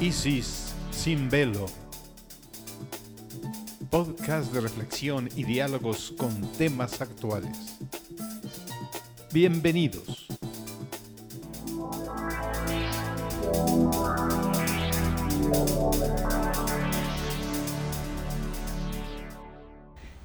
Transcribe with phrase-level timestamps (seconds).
[0.00, 1.66] Isis sin velo.
[3.90, 7.78] Podcast de reflexión y diálogos con temas actuales.
[9.32, 10.26] Bienvenidos.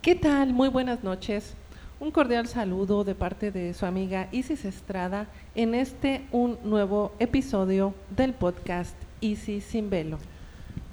[0.01, 0.53] ¿Qué tal?
[0.53, 1.55] Muy buenas noches.
[2.03, 7.95] Un cordial saludo de parte de su amiga Isis Estrada en este un nuevo episodio
[8.09, 10.17] del podcast Isis sin velo.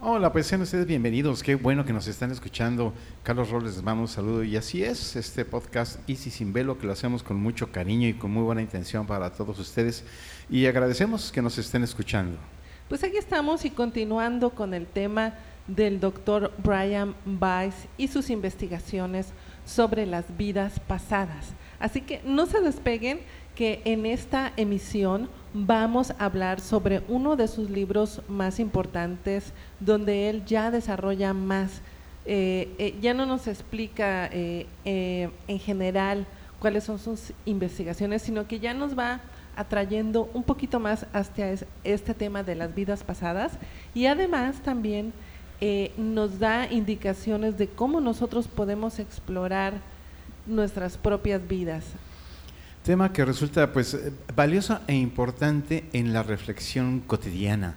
[0.00, 1.42] Hola, pues sean ustedes bienvenidos.
[1.42, 2.94] Qué bueno que nos están escuchando.
[3.24, 4.44] Carlos Robles les manda un saludo.
[4.44, 8.14] Y así es, este podcast Isis sin velo, que lo hacemos con mucho cariño y
[8.14, 10.04] con muy buena intención para todos ustedes.
[10.48, 12.38] Y agradecemos que nos estén escuchando.
[12.88, 15.34] Pues aquí estamos y continuando con el tema
[15.66, 19.32] del doctor Brian Weiss y sus investigaciones
[19.70, 21.54] sobre las vidas pasadas.
[21.78, 23.20] Así que no se despeguen
[23.54, 30.28] que en esta emisión vamos a hablar sobre uno de sus libros más importantes, donde
[30.28, 31.82] él ya desarrolla más,
[32.26, 36.26] eh, eh, ya no nos explica eh, en general
[36.58, 39.20] cuáles son sus investigaciones, sino que ya nos va
[39.56, 41.54] atrayendo un poquito más hacia
[41.84, 43.52] este tema de las vidas pasadas
[43.94, 45.12] y además también
[45.96, 49.74] nos da indicaciones de cómo nosotros podemos explorar
[50.46, 51.84] nuestras propias vidas.
[52.82, 53.96] Tema que resulta pues
[54.34, 57.76] valioso e importante en la reflexión cotidiana.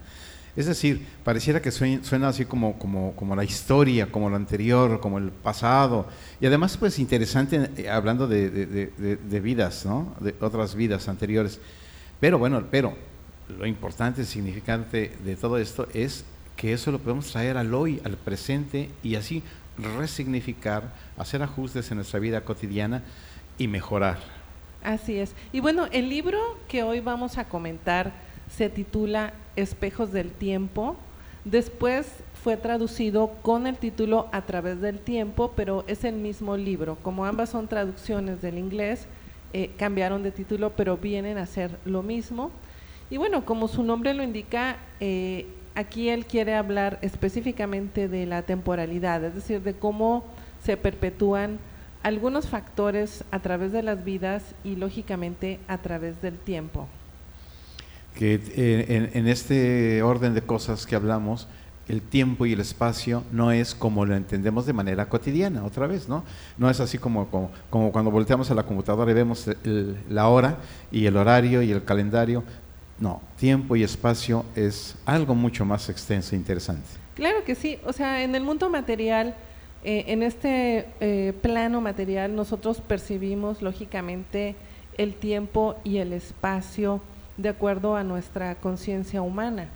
[0.56, 5.18] Es decir, pareciera que suena, así como, como, como, la historia, como lo anterior, como
[5.18, 6.08] el pasado.
[6.40, 10.14] Y además, pues interesante eh, hablando de, de, de, vidas, ¿no?
[10.20, 11.60] De otras vidas anteriores.
[12.20, 12.94] Pero bueno, pero
[13.58, 16.24] lo importante, significante de todo esto es
[16.56, 19.44] que eso lo podemos traer al hoy, al presente y así
[19.98, 23.04] resignificar, hacer ajustes en nuestra vida cotidiana
[23.58, 24.18] y mejorar.
[24.84, 25.34] Así es.
[25.52, 28.12] Y bueno, el libro que hoy vamos a comentar
[28.50, 30.96] se titula Espejos del Tiempo.
[31.46, 32.08] Después
[32.44, 36.98] fue traducido con el título A través del tiempo, pero es el mismo libro.
[37.02, 39.08] Como ambas son traducciones del inglés,
[39.54, 42.52] eh, cambiaron de título, pero vienen a ser lo mismo.
[43.10, 48.44] Y bueno, como su nombre lo indica, eh, aquí él quiere hablar específicamente de la
[48.44, 50.24] temporalidad, es decir, de cómo
[50.64, 51.60] se perpetúan
[52.04, 56.88] algunos factores a través de las vidas y lógicamente a través del tiempo.
[58.16, 61.48] Que eh, en, este orden de cosas que hablamos,
[61.88, 66.08] el tiempo y el espacio no es como lo entendemos de manera cotidiana, otra vez,
[66.08, 66.24] ¿no?
[66.58, 67.28] No es así como,
[67.70, 69.50] como, cuando volteamos a la computadora y vemos
[70.10, 70.60] la hora
[70.92, 72.44] y el horario y el calendario.
[73.00, 76.88] No, tiempo y espacio es algo mucho más extenso e interesante.
[77.16, 79.36] Claro que sí, o sea, en el mundo material
[79.86, 84.56] eh, en este eh, plano material nosotros percibimos lógicamente
[84.98, 87.02] el tiempo y el espacio
[87.36, 89.68] de acuerdo a nuestra conciencia humana.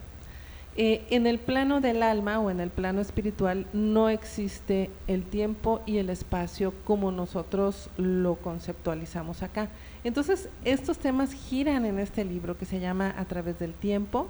[0.77, 5.81] Eh, en el plano del alma o en el plano espiritual no existe el tiempo
[5.85, 9.67] y el espacio como nosotros lo conceptualizamos acá.
[10.03, 14.27] Entonces, estos temas giran en este libro que se llama A través del tiempo,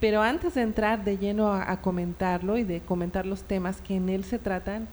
[0.00, 4.08] pero antes de entrar de lleno a comentarlo y de comentar los temas que en
[4.08, 4.88] él se tratan,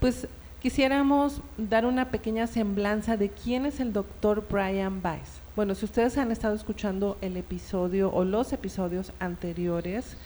[0.00, 0.28] pues
[0.60, 5.40] quisiéramos dar una pequeña semblanza de quién es el doctor Brian Weiss.
[5.56, 10.16] Bueno, si ustedes han estado escuchando el episodio o los episodios anteriores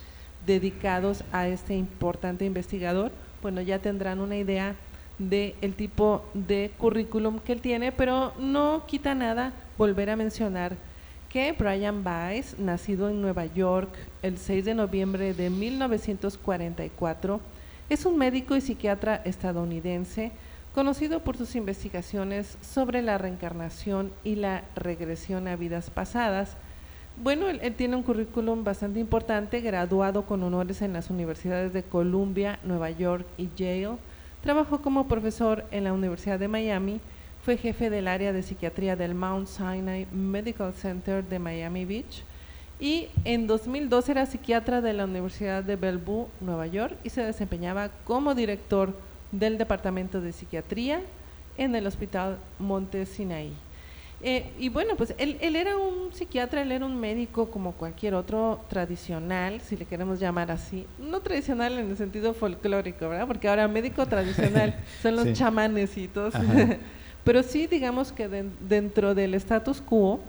[0.46, 4.74] dedicados a este importante investigador, bueno, ya tendrán una idea
[5.18, 10.76] del el tipo de currículum que él tiene, pero no quita nada volver a mencionar
[11.28, 13.92] que Brian Weiss, nacido en Nueva York
[14.22, 17.40] el 6 de noviembre de 1944,
[17.90, 20.30] es un médico y psiquiatra estadounidense
[20.74, 26.56] conocido por sus investigaciones sobre la reencarnación y la regresión a vidas pasadas.
[27.22, 32.58] Bueno, él, tiene un currículum bastante importante, graduado con honores en las universidades de Columbia,
[32.64, 33.98] Nueva York y Yale.
[34.44, 37.00] Trabajó como profesor en la Universidad de Miami,
[37.42, 42.24] fue jefe del área de psiquiatría del Mount Sinai Medical Center de Miami Beach
[42.78, 47.88] y en 2002 era psiquiatra de la Universidad de Bellevue, Nueva York, y se desempeñaba
[48.04, 48.94] como director
[49.32, 51.00] del Departamento de Psiquiatría
[51.56, 53.54] en el Hospital Monte Sinaí.
[54.26, 58.14] Eh, y bueno, pues él, él, era un psiquiatra, él era un médico como cualquier
[58.14, 60.86] otro tradicional, si le queremos llamar así.
[60.98, 63.26] No tradicional en el sentido folclórico, ¿verdad?
[63.26, 66.32] Porque ahora médico tradicional son los chamanes y todos.
[67.24, 68.26] Pero sí, digamos que
[68.66, 70.20] dentro del status quo,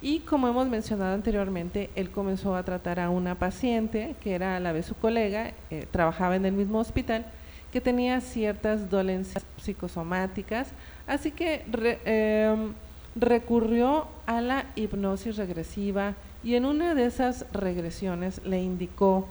[0.00, 4.60] y como hemos mencionado anteriormente, él comenzó a tratar a una paciente que era a
[4.60, 7.26] la vez su colega, eh, trabajaba en el mismo hospital,
[7.72, 10.68] que tenía ciertas dolencias psicosomáticas,
[11.08, 11.64] así que
[12.04, 12.74] em,
[13.16, 19.26] recurrió a la hipnosis regresiva y en una de esas regresiones le indicó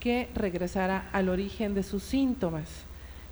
[0.00, 2.68] que regresara al origen de sus síntomas.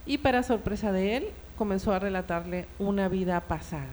[0.07, 1.27] Y para sorpresa de él,
[1.57, 3.87] comenzó a relatarle una vida pasada.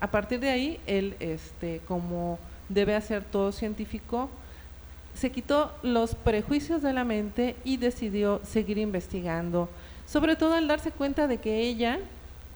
[0.00, 4.30] A partir de ahí, él, este, como debe hacer todo científico,
[5.14, 9.68] se quitó los prejuicios de la mente y decidió seguir investigando,
[10.06, 11.98] sobre todo al darse cuenta de que ella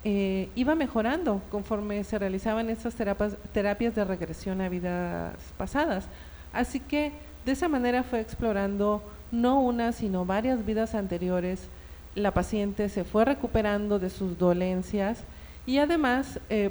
[0.09, 6.05] eh, iba mejorando conforme se realizaban esas terapias, de regresión a vidas pasadas.
[6.53, 7.11] Así que
[7.45, 11.67] de esa manera fue explorando no una, sino varias vidas anteriores.
[12.15, 15.25] La paciente se fue recuperando de sus dolencias
[15.67, 16.71] y además eh,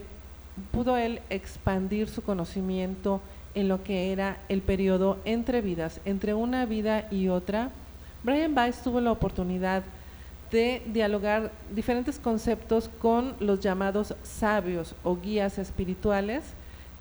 [0.71, 3.19] pudo él expandir su conocimiento
[3.53, 7.69] en lo que era el periodo entre vidas, entre una vida y otra.
[8.23, 9.83] Brian Weiss tuvo la oportunidad
[10.55, 16.45] de dialogar diferentes conceptos con los llamados sabios o guías espirituales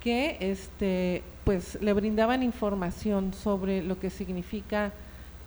[0.01, 4.91] que este, pues, le brindaban información sobre lo que significa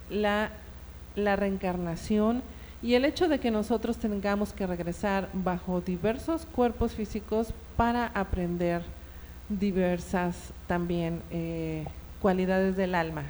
[0.09, 0.51] la,
[1.17, 2.43] la reencarnación
[2.81, 8.83] y el hecho de que nosotros tengamos que regresar bajo diversos cuerpos físicos para aprender
[9.49, 11.83] diversas también eh,
[12.21, 13.23] cualidades del alma.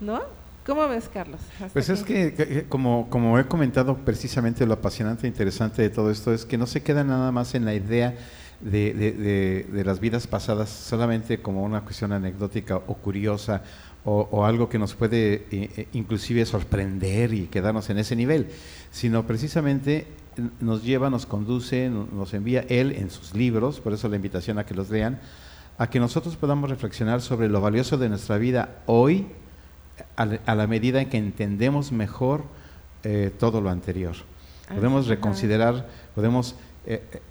[0.00, 0.20] ¿No?
[0.66, 1.40] ¿Cómo ves, Carlos?
[1.72, 6.34] Pues es que, como, como he comentado precisamente, lo apasionante e interesante de todo esto
[6.34, 8.16] es que no se queda nada más en la idea
[8.60, 13.62] de, de, las vidas pasadas solamente como una cuestión anecdótica o curiosa
[14.04, 18.48] o, algo que nos puede eh, eh, inclusive sorprender y quedarnos en ese nivel,
[18.90, 20.06] sino precisamente
[20.60, 24.66] nos lleva, nos conduce, nos envía Él en sus libros, por eso la invitación a
[24.66, 25.20] que los lean,
[25.78, 29.26] a que nosotros podamos reflexionar sobre lo valioso de nuestra vida hoy,
[30.16, 32.44] a, la medida en que entendemos mejor
[33.04, 34.14] eh, todo lo anterior.
[34.68, 36.56] Podemos reconsiderar, podemos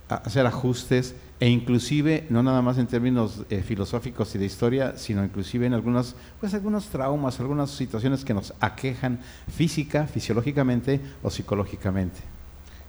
[0.07, 5.23] hacer ajustes e inclusive no nada más en términos eh, filosóficos y de historia, sino
[5.23, 9.19] inclusive en algunos, pues algunos traumas, algunas situaciones que nos aquejan
[9.49, 12.19] física, fisiológicamente o psicológicamente.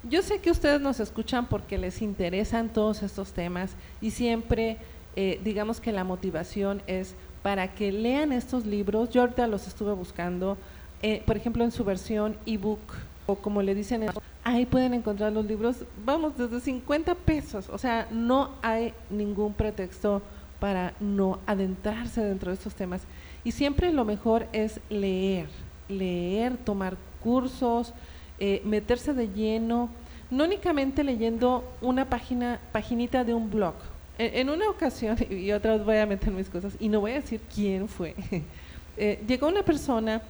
[0.09, 4.79] Yo sé que ustedes nos escuchan porque les interesan todos estos temas y siempre
[5.17, 7.15] eh, digamos que la motivación es
[7.47, 9.09] para que lean estos libros.
[9.11, 10.59] Yo ahorita los estuve buscando,
[11.01, 12.81] eh, por ejemplo, en su versión ebook
[13.25, 14.11] o como le dicen en
[14.43, 17.69] ahí pueden encontrar los libros, vamos, desde 50 pesos.
[17.69, 20.23] O sea, no hay ningún pretexto
[20.59, 23.03] para no adentrarse dentro de estos temas.
[23.45, 25.47] Y siempre lo mejor es leer,
[25.89, 27.95] leer, tomar cursos,
[28.41, 29.89] eh, meterse de lleno,
[30.33, 33.75] no únicamente leyendo una página, paginita de un blog.
[34.19, 37.15] En, una ocasión, y otra vez voy a meter mis cosas, y no voy a
[37.17, 38.15] decir quién fue,
[38.97, 40.23] eh, llegó una persona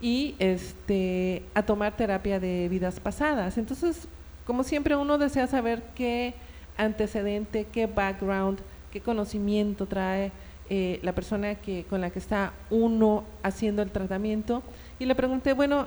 [0.00, 3.58] y este, a tomar terapia de vidas pasadas.
[3.58, 4.06] Entonces,
[4.46, 6.34] como siempre, uno desea saber qué
[6.76, 8.58] antecedente, qué background,
[8.92, 10.32] qué conocimiento trae
[10.70, 14.62] eh, la persona que, con la que está uno haciendo el tratamiento.
[14.98, 15.86] Y le pregunté, bueno,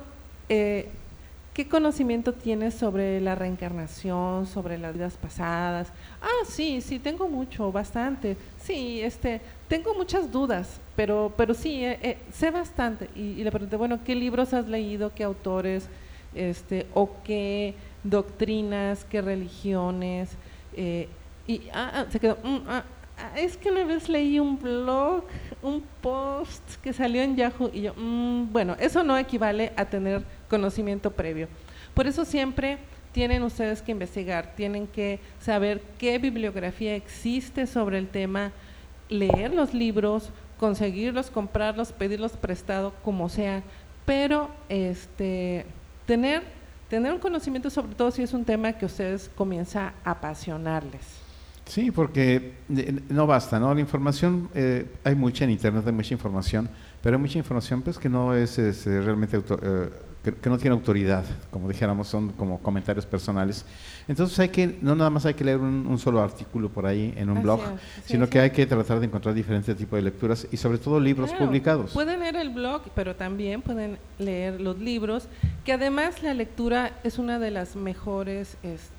[0.50, 0.90] eh,
[1.58, 5.92] ¿qué conocimiento tienes sobre la reencarnación, sobre las vidas pasadas?
[6.22, 8.38] Ah, sí, sí, tengo mucho, bastante.
[8.62, 13.10] Sí, este, tengo muchas dudas, pero, pero sí, eh, eh, sé bastante.
[13.16, 15.90] Y, le pregunté, bueno, ¿qué libros has leído, qué autores,
[16.36, 17.74] este, o qué
[18.04, 20.30] doctrinas, qué religiones?
[20.76, 21.10] Eh,
[21.48, 22.84] y ah, ah, se quedó, mm, ah,
[23.36, 25.24] es que una vez leí un blog,
[25.64, 30.37] un post que salió en Yahoo, y yo, mm, bueno, eso no equivale a tener
[30.50, 31.48] conocimiento previo.
[31.94, 32.78] Por eso siempre
[33.12, 38.52] tienen ustedes que investigar, tienen que saber qué bibliografía existe sobre el tema,
[39.10, 43.64] leer los libros, conseguirlos, comprarlos, pedirlos prestado, como sea,
[44.06, 45.66] pero este,
[46.06, 46.44] tener,
[46.90, 51.02] tener un conocimiento sobre todo si es un tema que ustedes comienza a apasionarles.
[51.66, 53.74] Sí, porque eh, no basta, ¿no?
[53.74, 56.70] La información, eh, hay mucha en Internet, hay mucha información,
[57.02, 59.90] pero hay mucha información pues que no es, realmente auto, eh,
[60.34, 63.66] que, no tiene autoridad, como dijéramos, son como comentarios personales.
[64.08, 67.30] Entonces hay que, no nada más hay que leer un, solo artículo por ahí en
[67.30, 67.60] un blog,
[68.06, 71.34] sino que hay que tratar de encontrar diferentes tipos de lecturas y sobre todo libros
[71.34, 71.92] publicados.
[71.92, 75.28] Pueden leer el blog, pero también pueden leer los libros,
[75.66, 78.58] que además la lectura es una de las mejores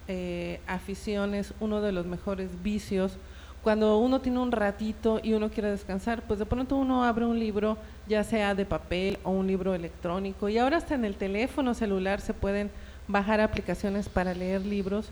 [0.08, 3.18] eh, aficiones, uno de los mejores vicios
[3.62, 7.38] cuando uno tiene un ratito y uno quiere descansar, pues de pronto uno abre un
[7.38, 11.75] libro, ya sea de papel o un libro electrónico, y ahora hasta en el teléfono
[11.75, 12.71] celular se pueden
[13.09, 15.11] bajar aplicaciones para leer libros.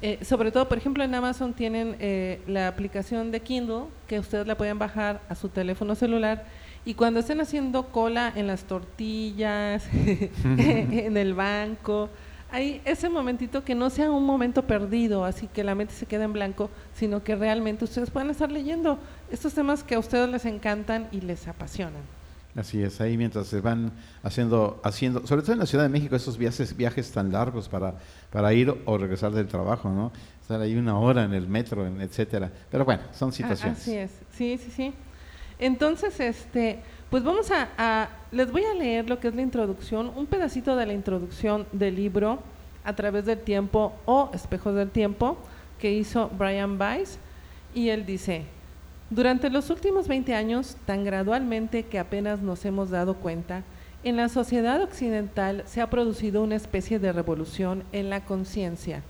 [0.00, 4.46] Eh, sobre todo, por ejemplo, en Amazon tienen eh, la aplicación de Kindle, que ustedes
[4.46, 6.44] la pueden bajar a su teléfono celular,
[6.84, 9.84] y cuando estén haciendo cola en las tortillas,
[10.44, 12.08] en el banco,
[12.52, 16.24] Hay ese momentito que no sea un momento perdido, así que la mente se quede
[16.24, 18.98] en blanco, sino que realmente ustedes puedan estar leyendo
[19.30, 22.02] estos temas que a ustedes les encantan y les apasionan.
[22.54, 23.92] Así es, ahí mientras se van
[24.22, 27.94] haciendo, haciendo, sobre todo en la Ciudad de México, esos viajes, viajes tan largos para,
[28.30, 30.12] para ir o regresar del trabajo, ¿no?
[30.42, 32.52] Estar ahí una hora en el metro, etcétera.
[32.70, 33.78] Pero bueno, son situaciones.
[33.78, 34.92] Así es, sí, sí, sí.
[35.62, 40.26] Entonces, este, pues vamos a, les voy a leer lo que es la introducción, un
[40.26, 42.40] pedacito de la introducción del libro
[42.82, 45.36] A través del tiempo o Espejos del tiempo
[45.78, 47.16] que hizo Brian Weiss
[47.76, 48.42] y él dice,
[49.08, 53.62] durante los últimos 20 años, tan gradualmente que apenas nos hemos dado cuenta,
[54.02, 59.04] en la sociedad occidental se ha producido una especie de revolución en la conciencia.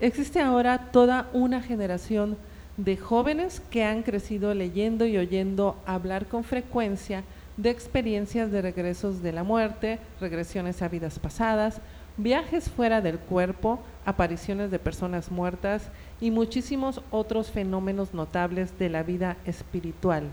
[0.00, 2.38] Existe ahora toda una generación
[2.78, 7.24] de jóvenes que han crecido leyendo y oyendo hablar con frecuencia
[7.56, 11.80] de experiencias de regresos de la muerte, regresiones a vidas pasadas,
[12.16, 15.88] viajes fuera del cuerpo, apariciones de personas muertas
[16.20, 20.28] y muchísimos otros fenómenos notables de la vida espiritual.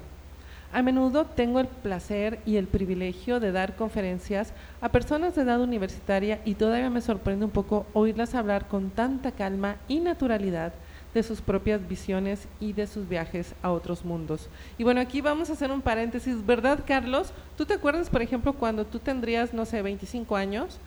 [0.72, 5.62] A menudo tengo el placer y el privilegio de dar conferencias a personas de edad
[5.62, 10.74] universitaria y todavía me sorprende un poco oírlas hablar con tanta calma y naturalidad
[11.16, 14.50] de sus propias visiones y de sus viajes a otros mundos.
[14.78, 17.32] Y bueno, aquí vamos a hacer un paréntesis, ¿verdad, Carlos?
[17.58, 20.78] ¿Tú te acuerdas, por ejemplo, cuando tú tendrías, no sé, 25 años,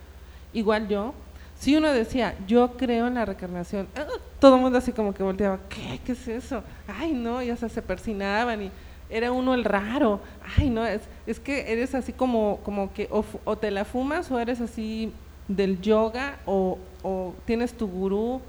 [0.53, 1.15] igual yo,
[1.59, 4.05] si uno decía, yo creo en la reencarnación, ¡ah!
[4.39, 5.99] todo el mundo así como que volteaba, ¿qué?
[6.05, 6.63] ¿Qué es eso?
[6.87, 8.71] Ay, no, ya se persinaban y
[9.09, 10.21] era uno el raro.
[10.59, 14.39] Ay, no, es, es que eres así como, como que o, te la fumas o
[14.39, 15.11] eres así
[15.49, 18.43] del yoga o, o tienes tu gurú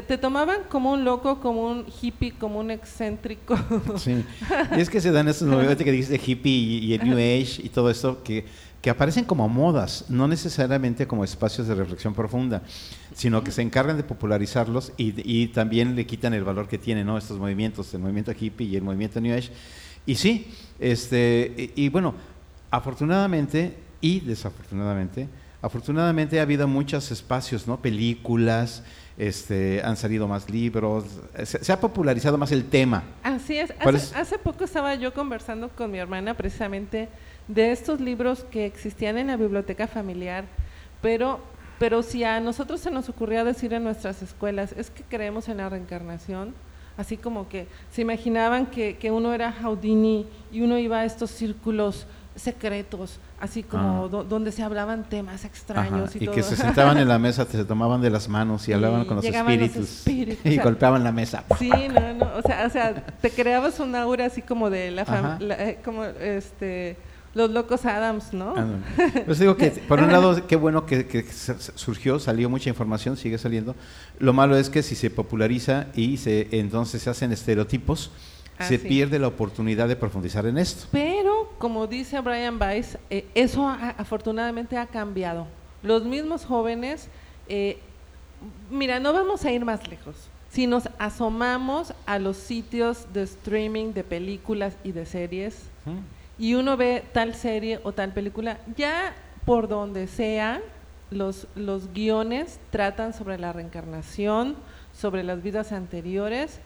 [0.00, 3.58] te, tomaban como un loco, como un hippie, como un excéntrico.
[3.98, 4.24] Sí,
[4.76, 7.60] y es que se dan esos movimientos que dices de hippie y, el New Age
[7.62, 8.46] y todo eso que,
[8.80, 12.62] que aparecen como modas, no necesariamente como espacios de reflexión profunda,
[13.14, 17.06] sino que se encargan de popularizarlos y, y también le quitan el valor que tienen
[17.06, 17.18] ¿no?
[17.18, 19.50] estos movimientos, el movimiento hippie y el movimiento New Age.
[20.06, 20.48] Y sí,
[20.80, 22.14] este, y bueno,
[22.70, 25.28] afortunadamente y desafortunadamente,
[25.62, 27.80] afortunadamente ha habido muchos espacios, ¿no?
[27.80, 28.82] películas,
[29.18, 31.04] este, han salido más libros,
[31.44, 33.02] se, ha popularizado más el tema.
[33.22, 33.72] Así es.
[33.78, 37.08] Hace, hace, poco estaba yo conversando con mi hermana precisamente
[37.48, 40.44] de estos libros que existían en la biblioteca familiar,
[41.00, 41.40] pero,
[41.78, 45.58] pero si a nosotros se nos ocurría decir en nuestras escuelas, es que creemos en
[45.58, 46.54] la reencarnación,
[46.96, 51.30] así como que se imaginaban que, que uno era Houdini y uno iba a estos
[51.30, 54.24] círculos secretos, así como ah.
[54.28, 58.00] donde se hablaban temas extraños y, y que se sentaban en la mesa, se tomaban
[58.00, 60.06] de las manos y hablaban con los espíritus,
[60.44, 61.44] y golpeaban la mesa.
[61.58, 65.38] Sí, no, no, o sea, o sea, te creabas un aura así como de la,
[65.40, 66.96] eh, como este
[67.34, 68.54] los locos Adams, ¿no?
[69.24, 73.38] Pues digo que, por un lado, qué bueno que, que, surgió, salió mucha información, sigue
[73.38, 73.74] saliendo.
[74.18, 78.10] Lo malo es que si se populariza y se entonces se hacen estereotipos,
[78.60, 80.86] se pierde la oportunidad de profundizar en esto.
[80.92, 85.46] Pero, como dice Brian Weiss, eh, eso afortunadamente ha cambiado.
[85.82, 87.08] Los mismos jóvenes,
[87.48, 87.78] eh,
[88.70, 90.28] mira, no vamos a ir más lejos.
[90.50, 95.56] Si nos asomamos a los sitios de streaming de películas y de series
[96.38, 99.14] y uno ve tal serie o tal película, ya
[99.46, 100.60] por donde sea,
[101.10, 104.56] los, los guiones tratan sobre la reencarnación,
[104.92, 106.60] sobre las vidas anteriores.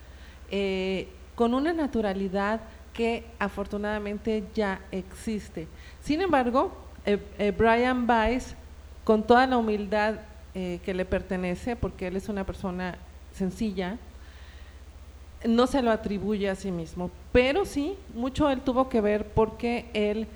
[0.50, 2.60] Eh, con una naturalidad
[2.96, 5.68] que afortunadamente ya existe.
[6.00, 6.72] Sin embargo,
[7.04, 8.56] eh, eh, Brian Weiss,
[9.04, 10.14] con toda la humildad
[10.54, 12.96] eh, que le pertenece, porque él es una persona
[13.34, 13.98] sencilla,
[15.46, 19.84] no se lo atribuye a sí mismo, pero sí, mucho él tuvo que ver porque
[19.92, 20.26] él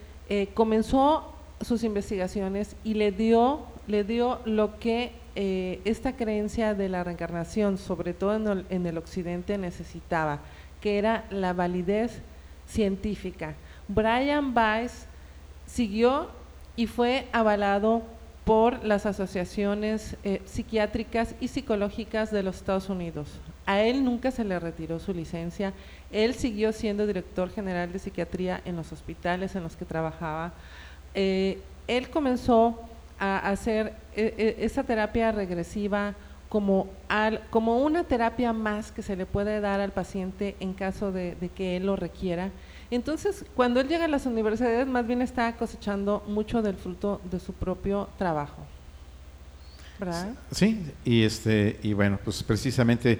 [0.55, 7.79] comenzó sus investigaciones y le dio, le dio lo que esta creencia de la reencarnación,
[7.79, 10.41] sobre todo en el occidente, necesitaba
[10.81, 12.21] que era la validez
[12.67, 13.55] científica.
[13.89, 15.07] Brian Weiss
[15.67, 16.29] siguió
[16.77, 18.03] y fue avalado
[18.45, 23.29] por las asociaciones eh, psiquiátricas y psicológicas de los Estados Unidos.
[23.67, 25.73] A él nunca se le retiró su licencia,
[26.11, 30.53] él siguió siendo director general de psiquiatría en los hospitales en los que trabajaba.
[31.15, 32.81] Eh, él comenzó
[33.19, 36.15] a hacer eh, esa terapia regresiva
[36.51, 41.13] como, al, como una terapia más que se le puede dar al paciente en caso
[41.13, 42.51] de, que él lo requiera.
[42.91, 47.39] Entonces, cuando él llega a las universidades, más bien está cosechando mucho del fruto de
[47.39, 48.67] su propio trabajo.
[50.01, 50.35] ¿Verdad?
[50.51, 53.13] Sí, y, este, y bueno, pues precisamente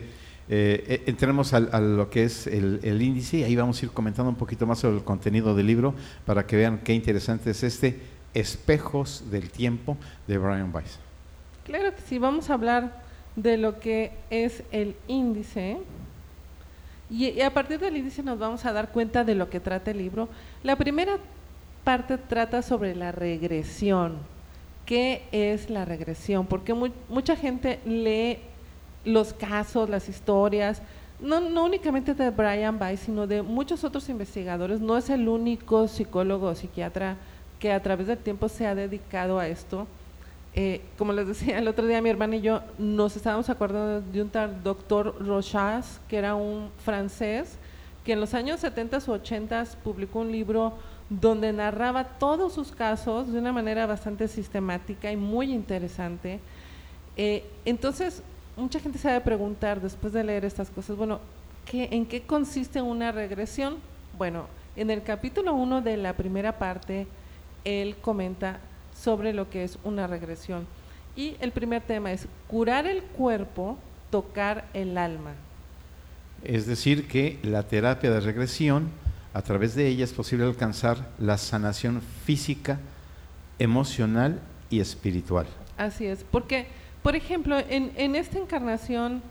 [0.49, 3.93] eh, eh, entremos a, lo que es el, el, índice y ahí vamos a ir
[3.93, 5.95] comentando un poquito más sobre el contenido del libro
[6.27, 8.01] para que vean qué interesante es este
[8.35, 9.97] Espejos del Tiempo
[10.27, 10.99] de Brian Weiss.
[11.65, 15.79] Claro que sí, vamos a hablar de lo que es el índice.
[17.11, 19.99] Y, a partir del índice nos vamos a dar cuenta de lo que trata el
[19.99, 20.29] libro.
[20.63, 21.19] La primera
[21.85, 24.19] parte trata sobre la regresión.
[24.87, 26.47] ¿Qué es la regresión?
[26.47, 28.39] Porque mucha gente lee
[29.05, 30.83] los casos, las historias,
[31.21, 34.81] no, no únicamente de Brian Weiss, sino de muchos otros investigadores.
[34.81, 37.17] No es el único psicólogo o psiquiatra
[37.59, 39.87] que a través del tiempo se ha dedicado a esto.
[40.55, 44.23] Eh, como les decía el otro día, mi hermana y yo nos estábamos acordando de
[44.23, 47.57] un tal doctor Rochas, que era un francés,
[48.05, 50.75] que en los años 70 o 80 publicó un libro
[51.09, 56.41] donde narraba todos sus casos de una manera bastante sistemática y muy interesante.
[57.17, 58.23] Eh, entonces,
[58.57, 61.21] mucha gente se debe preguntar después de leer estas cosas, bueno,
[61.65, 63.77] ¿qué, ¿en qué consiste una regresión?
[64.19, 67.07] Bueno, en el capítulo 1 de la primera parte,
[67.65, 68.61] él comenta
[69.01, 70.67] sobre lo que es una regresión.
[71.17, 73.79] Y el primer tema es curar el cuerpo,
[74.11, 75.33] tocar el alma.
[76.45, 78.91] Es decir, que la terapia de regresión,
[79.35, 82.79] a través de ella es posible alcanzar la sanación física,
[83.59, 84.41] emocional
[84.71, 85.47] y espiritual.
[85.77, 86.67] Así es, porque
[87.03, 89.23] por ejemplo, en, esta encarnación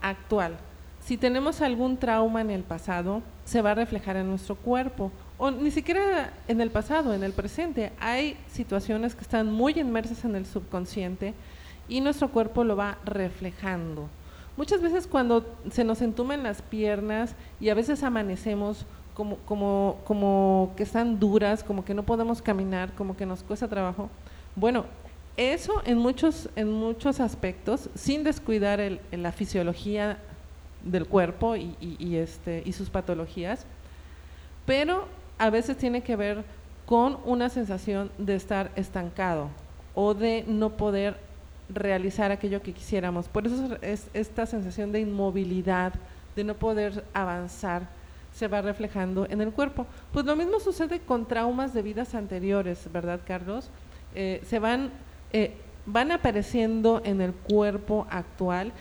[0.00, 0.56] actual,
[1.04, 5.12] si tenemos algún trauma en el pasado, se va a reflejar en nuestro cuerpo.
[5.44, 7.90] O ni siquiera en el pasado, en el presente.
[7.98, 11.34] Hay situaciones que están muy inmersas en el subconsciente
[11.88, 14.08] y nuestro cuerpo lo va reflejando.
[14.56, 20.74] Muchas veces cuando se nos entumen las piernas y a veces amanecemos como, como, como
[20.76, 24.10] que están duras, como que no podemos caminar, como que nos cuesta trabajo,
[24.54, 24.84] bueno,
[25.36, 30.18] eso en muchos, en muchos aspectos, sin descuidar el, la fisiología
[30.84, 33.66] del cuerpo y, este, y sus patologías,
[34.66, 35.08] pero
[35.42, 36.44] a veces tiene que ver
[36.86, 39.48] con una sensación de estar estancado
[39.92, 41.16] o de no poder
[41.68, 43.26] realizar aquello que quisiéramos.
[43.26, 45.94] Por eso es esta sensación de inmovilidad,
[46.36, 47.88] de no poder avanzar,
[48.32, 49.84] se va reflejando en el cuerpo.
[50.12, 53.68] Pues lo mismo sucede con traumas de vidas anteriores, ¿verdad, Carlos?
[54.14, 54.92] Eh, se van
[55.32, 58.72] eh, van apareciendo en el cuerpo actual.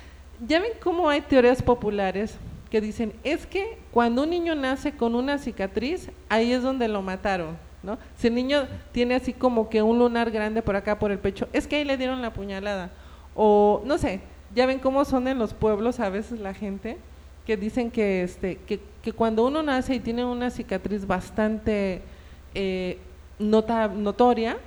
[0.47, 2.37] Ya ven cómo hay teorías populares
[2.71, 7.01] que dicen, es que cuando un niño nace con una cicatriz, ahí es donde lo
[7.01, 7.97] mataron, ¿no?
[8.17, 11.49] Si el niño tiene así como que un lunar grande por acá por el pecho,
[11.51, 12.89] es que ahí le dieron la puñalada.
[13.35, 14.21] O no sé,
[14.55, 16.97] ya ven cómo son en los pueblos a veces la gente
[17.45, 22.01] que dicen que este que, que cuando uno nace y tiene una cicatriz bastante
[22.55, 22.99] eh,
[23.37, 24.57] nota, notoria,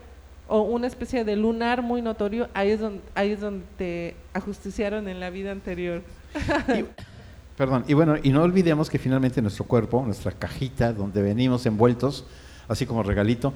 [0.47, 5.09] o una especie de lunar muy notorio, ahí es donde, ahí es donde te ajusticiaron
[5.09, 6.03] en la vida anterior.
[7.57, 12.27] perdón, y bueno, y no olvidemos que finalmente nuestro cuerpo, nuestra cajita donde venimos envueltos,
[12.69, 13.53] así como regalito,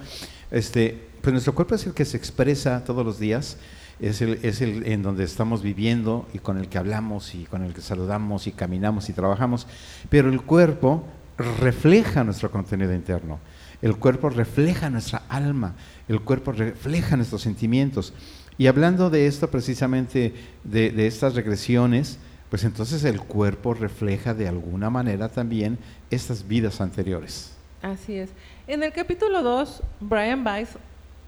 [0.50, 3.58] este, pues nuestro cuerpo es el que se expresa todos los días,
[4.00, 7.64] es el, es el en donde estamos viviendo y con el que hablamos y con
[7.64, 9.66] el que saludamos y caminamos y trabajamos,
[10.08, 11.04] pero el cuerpo
[11.38, 13.38] refleja nuestro contenido interno.
[13.80, 15.74] El cuerpo refleja nuestra alma,
[16.08, 18.12] el cuerpo refleja nuestros sentimientos.
[18.58, 20.34] Y hablando de esto precisamente,
[20.64, 22.18] de, estas regresiones,
[22.50, 25.78] pues entonces el cuerpo refleja de alguna manera también
[26.10, 27.52] estas vidas anteriores.
[27.82, 28.30] Así es.
[28.66, 30.70] En el capítulo 2, Brian Weiss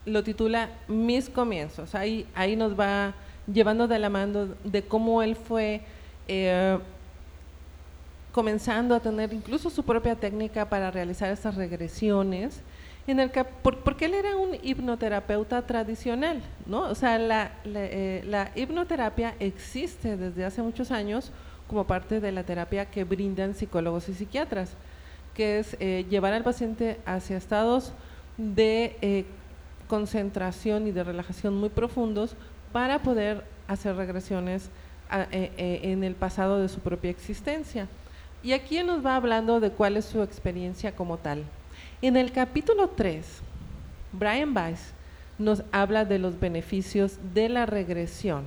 [0.07, 1.95] lo titula Mis comienzos.
[1.95, 3.15] Ahí, nos va
[3.53, 5.83] llevando de la mano de cómo él fue
[6.27, 6.79] eh,
[8.33, 12.61] comenzando a tener incluso su propia técnica para realizar estas regresiones,
[13.07, 16.83] en el porque él era un hipnoterapeuta tradicional, ¿no?
[16.83, 21.33] O sea, la, eh, la, hipnoterapia existe desde hace muchos años
[21.67, 24.75] como parte de la terapia que brindan psicólogos y psiquiatras,
[25.35, 27.93] que es eh, llevar al paciente hacia estados
[28.37, 29.25] de eh,
[29.89, 32.37] concentración y de relajación muy profundos
[32.73, 34.71] para poder hacer regresiones
[35.33, 37.89] en el pasado de su propia existencia.
[38.45, 41.45] Y aquí nos va hablando de cuál es su experiencia como tal.
[42.03, 43.27] En el capítulo 3,
[44.13, 44.95] Brian Weiss
[45.39, 48.45] nos habla de los beneficios de la regresión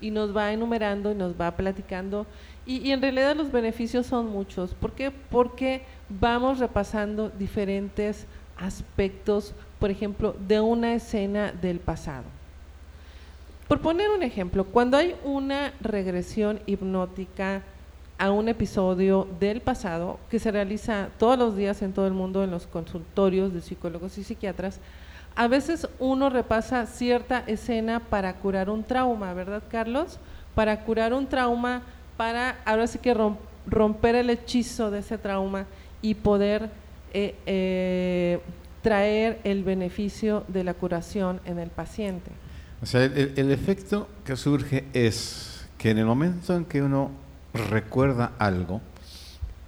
[0.00, 2.26] y nos va enumerando y nos va platicando
[2.66, 4.74] y, en realidad los beneficios son muchos.
[4.74, 5.12] ¿Por qué?
[5.12, 8.26] Porque vamos repasando diferentes
[8.56, 12.24] aspectos, por ejemplo, de una escena del pasado.
[13.68, 17.62] Por poner un ejemplo, cuando hay una regresión hipnótica
[18.20, 22.44] a un episodio del pasado que se realiza todos los días en todo el mundo
[22.44, 24.78] en los consultorios de psicólogos y psiquiatras.
[25.34, 30.18] A veces uno repasa cierta escena para curar un trauma, ¿verdad, Carlos?
[30.54, 31.80] Para curar un trauma,
[32.18, 33.16] para ahora sí que
[33.66, 35.64] romper el hechizo de ese trauma
[36.02, 36.68] y poder
[37.14, 38.40] eh, eh,
[38.82, 42.30] traer el beneficio de la curación en el paciente.
[42.82, 47.29] O sea, el, el efecto que surge es que en el momento en que uno
[47.54, 48.80] recuerda algo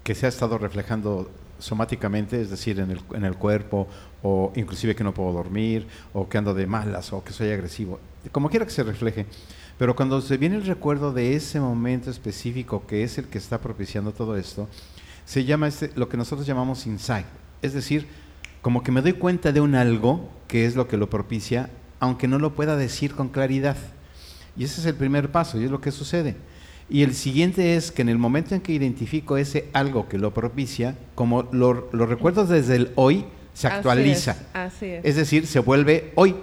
[0.02, 3.86] que se ha estado reflejando somáticamente, es decir, en el, en el cuerpo,
[4.22, 8.00] o inclusive que no puedo dormir, o que ando de malas, o que soy agresivo,
[8.32, 9.26] como quiera que se refleje.
[9.78, 13.60] Pero cuando se viene el recuerdo de ese momento específico que es el que está
[13.60, 14.68] propiciando todo esto,
[15.24, 17.26] se llama este, lo que nosotros llamamos insight.
[17.62, 18.06] Es decir,
[18.60, 22.28] como que me doy cuenta de un algo que es lo que lo propicia, aunque
[22.28, 23.76] no lo pueda decir con claridad.
[24.56, 26.36] Y ese es el primer paso, y es lo que sucede.
[26.92, 30.34] Y el siguiente es que en el momento en que identifico ese algo que lo
[30.34, 33.24] propicia, como lo, lo recuerdo desde el hoy,
[33.54, 34.36] se actualiza.
[34.52, 35.16] Así es, es.
[35.16, 36.36] decir, se vuelve hoy.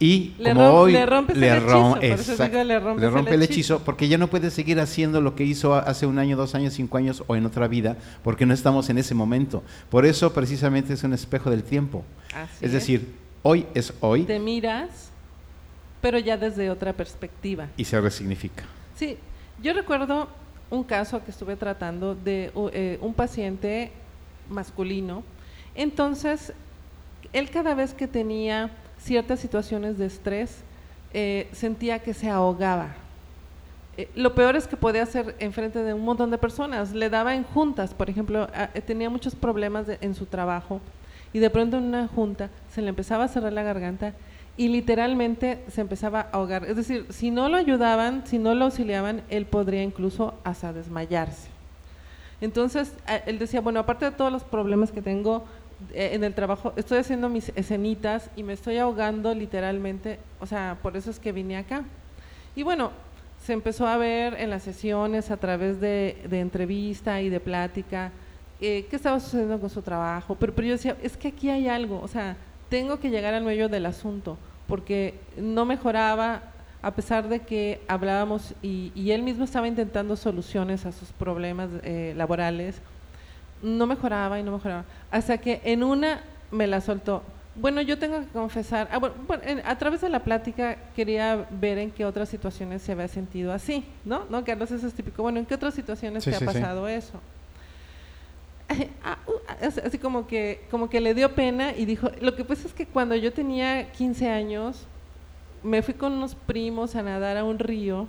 [0.00, 3.42] Y le como hoy le rompe, le, rom el, hechizo, le rompe, le rompe el,
[3.44, 6.56] hechizo, hechizo porque ya no puede seguir haciendo lo que hizo hace un año, dos
[6.56, 9.62] años, cinco años o en otra vida, porque no estamos en ese momento.
[9.90, 12.04] Por eso precisamente es un espejo del tiempo.
[12.34, 14.24] Así es decir, hoy es hoy.
[14.24, 15.10] Te miras,
[16.00, 17.68] pero ya desde otra perspectiva.
[17.76, 18.64] Y se resignifica.
[18.96, 19.16] Sí,
[19.62, 20.28] yo recuerdo
[20.70, 23.92] un caso que estuve tratando de eh, un paciente
[24.48, 25.22] masculino.
[25.74, 26.52] Entonces,
[27.32, 30.62] él cada vez que tenía ciertas situaciones de estrés,
[31.12, 32.94] eh, sentía que se ahogaba.
[33.96, 36.92] Eh, lo peor es que podía hacer enfrente de un montón de personas.
[36.92, 38.48] Le daba en juntas, por ejemplo,
[38.86, 40.80] tenía muchos problemas en su trabajo
[41.32, 44.14] y de pronto en una junta se le empezaba a cerrar la garganta
[44.56, 46.64] y literalmente se empezaba a ahogar.
[46.64, 51.48] Es decir, si no lo ayudaban, si no lo auxiliaban, él podría incluso hasta desmayarse.
[52.40, 52.92] Entonces,
[53.26, 55.44] él decía, bueno, aparte de todos los problemas que tengo
[55.92, 60.78] eh, en el trabajo, estoy haciendo mis escenitas y me estoy ahogando literalmente, o sea,
[60.82, 61.84] por eso es que vine acá.
[62.54, 62.90] Y bueno,
[63.42, 68.12] se empezó a ver en las sesiones a través de, de entrevista y de plática
[68.60, 71.68] eh, qué estaba sucediendo con su trabajo, pero, pero yo decía, es que aquí hay
[71.68, 72.36] algo, o sea,
[72.74, 76.42] tengo que llegar al medio del asunto, porque no mejoraba
[76.82, 81.70] a pesar de que hablábamos y, y él mismo estaba intentando soluciones a sus problemas
[81.84, 82.74] eh, laborales,
[83.62, 84.82] no mejoraba y no mejoraba.
[85.12, 87.22] Hasta que en una me la soltó.
[87.54, 91.78] Bueno, yo tengo que confesar, ah, bueno, en, a través de la plática quería ver
[91.78, 94.24] en qué otras situaciones se había sentido así, ¿no?
[94.30, 94.44] ¿No?
[94.44, 95.22] Carlos, eso es típico.
[95.22, 96.58] Bueno, ¿en qué otras situaciones Sí, te sí, ha sí.
[96.58, 97.20] pasado eso?
[99.04, 102.44] Ah, uh, as- así como que, como que le dio pena y dijo, lo que
[102.44, 104.86] pasa es que cuando yo tenía 15 años,
[105.62, 108.06] me fui con unos primos a nadar a un río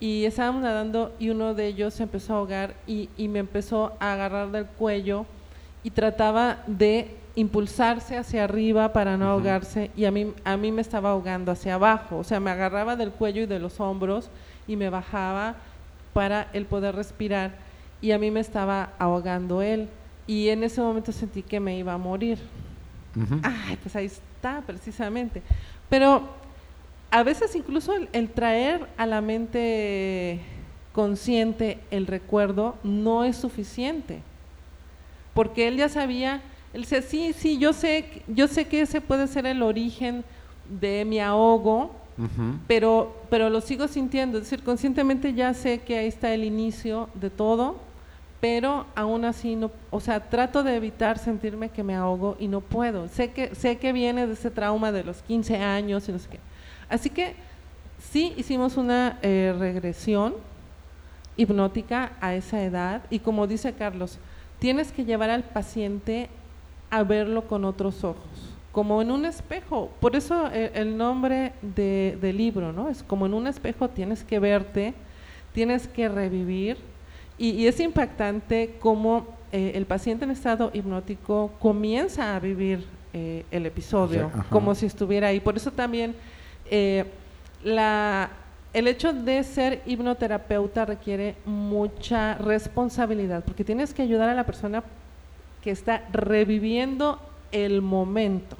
[0.00, 3.92] y estábamos nadando y uno de ellos se empezó a ahogar y, y me empezó
[4.00, 5.26] a agarrar del cuello
[5.82, 10.82] y trataba de impulsarse hacia arriba para no ahogarse y a mí, a mí me
[10.82, 14.28] estaba ahogando hacia abajo, o sea, me agarraba del cuello y de los hombros
[14.66, 15.54] y me bajaba
[16.12, 17.52] para el poder respirar
[18.00, 19.88] y a mí me estaba ahogando él
[20.26, 22.38] y en ese momento sentí que me iba a morir.
[23.16, 23.40] Ujú.
[23.42, 25.42] Ay, pues ahí está, precisamente.
[25.88, 26.28] Pero
[27.10, 30.40] a veces incluso el, el traer a la mente
[30.92, 34.20] consciente el recuerdo no es suficiente.
[35.34, 39.28] Porque él ya sabía, él decía, sí, sí, yo sé, yo sé que ese puede
[39.28, 40.24] ser el origen
[40.68, 41.94] de mi ahogo,
[42.66, 44.38] Pero, pero lo sigo sintiendo.
[44.38, 47.76] Es decir, conscientemente ya sé que ahí está el inicio de todo,
[48.40, 52.60] pero aún así no, o sea, trato de evitar sentirme que me ahogo y no
[52.60, 53.08] puedo.
[53.08, 56.28] Sé que, sé que viene de ese trauma de los 15 años y no sé
[56.28, 56.40] qué.
[56.88, 57.34] Así que
[57.98, 60.34] sí hicimos una eh, regresión
[61.36, 64.18] hipnótica a esa edad y como dice Carlos,
[64.58, 66.28] tienes que llevar al paciente
[66.90, 69.90] a verlo con otros ojos, como en un espejo.
[69.98, 72.88] Por eso eh, el nombre de- del libro, ¿no?
[72.88, 74.94] Es como en un espejo tienes que verte,
[75.52, 76.76] tienes que revivir
[77.38, 83.44] y, y es impactante cómo eh, el paciente en estado hipnótico comienza a vivir eh,
[83.50, 85.40] el episodio, como si estuviera ahí.
[85.40, 86.14] Por eso también
[86.70, 87.04] eh,
[87.64, 88.30] la,
[88.72, 94.84] el hecho de ser hipnoterapeuta requiere mucha responsabilidad, porque tienes que ayudar a la persona
[95.64, 97.18] que está reviviendo
[97.50, 98.56] el momento.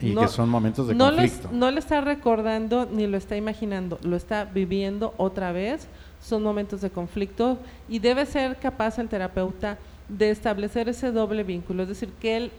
[0.00, 1.48] Y No- que son momentos de no, conflicto.
[1.52, 5.88] no lo está recordando ni lo está imaginando, lo está viviendo otra vez.
[6.22, 7.58] Son momentos de conflicto
[7.88, 9.76] y debe ser capaz el terapeuta
[10.08, 12.50] de establecer ese doble vínculo, es decir, que él,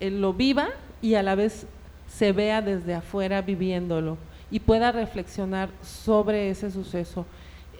[0.00, 0.68] él lo viva
[1.00, 1.66] y a la vez
[2.08, 4.16] se vea desde afuera viviéndolo
[4.50, 7.24] y pueda reflexionar sobre ese suceso.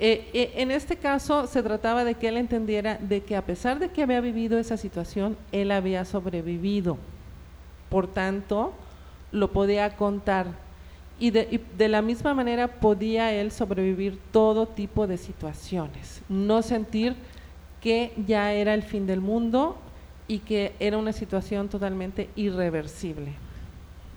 [0.01, 3.79] Eh, eh, en este caso se trataba de que él entendiera de que a pesar
[3.79, 6.97] de que había vivido esa situación, él había sobrevivido.
[7.91, 8.73] Por tanto,
[9.35, 10.47] lo podía contar.
[11.19, 16.23] Y de, y de la misma manera podía él sobrevivir todo tipo de situaciones.
[16.29, 17.15] No sentir
[17.81, 19.77] que ya era el fin del mundo
[20.27, 23.33] y que era una situación totalmente irreversible.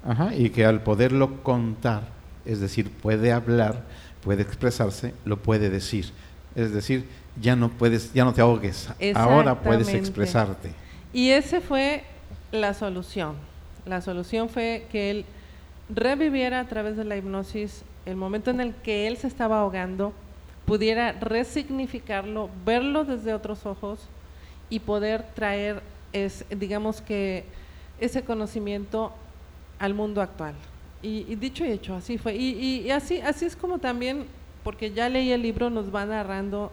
[0.06, 3.84] Ajá, y que al poderlo contar es decir, puede hablar,
[4.24, 6.12] puede expresarse, lo puede decir.
[6.56, 7.06] Es decir,
[7.40, 10.72] ya no puedes, ya no te ahogues, ahora puedes expresarte.
[11.14, 12.04] Y ese fue
[12.52, 13.36] la solución.
[13.88, 15.26] La solución fue que él
[15.89, 20.13] reviviera a través de la hipnosis el momento en el que él se estaba ahogando,
[20.65, 24.08] pudiera resignificarlo, verlo desde otros ojos
[24.69, 25.82] y poder traer,
[26.13, 27.45] es, digamos que,
[28.00, 29.12] ese conocimiento
[29.80, 30.54] al mundo actual.
[31.02, 32.36] Y, dicho y hecho, así fue.
[32.36, 34.26] Y, así, así es como también,
[34.63, 36.71] porque ya leí el libro, nos va narrando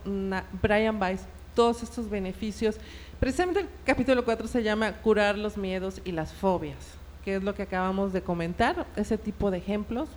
[0.62, 1.22] Brian Weiss
[1.54, 2.76] todos estos beneficios.
[3.20, 7.54] Precisamente el capítulo 4 se llama Curar los miedos y las fobias, que es lo
[7.54, 10.08] que acabamos de comentar, ese tipo de ejemplos.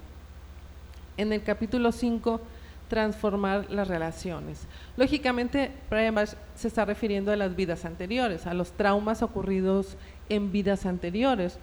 [1.16, 2.42] En el capítulo 5,
[2.90, 4.68] transformar las relaciones.
[4.98, 9.96] Lógicamente, Weiss se está refiriendo a las vidas anteriores, a los traumas ocurridos
[10.30, 11.58] en vidas anteriores.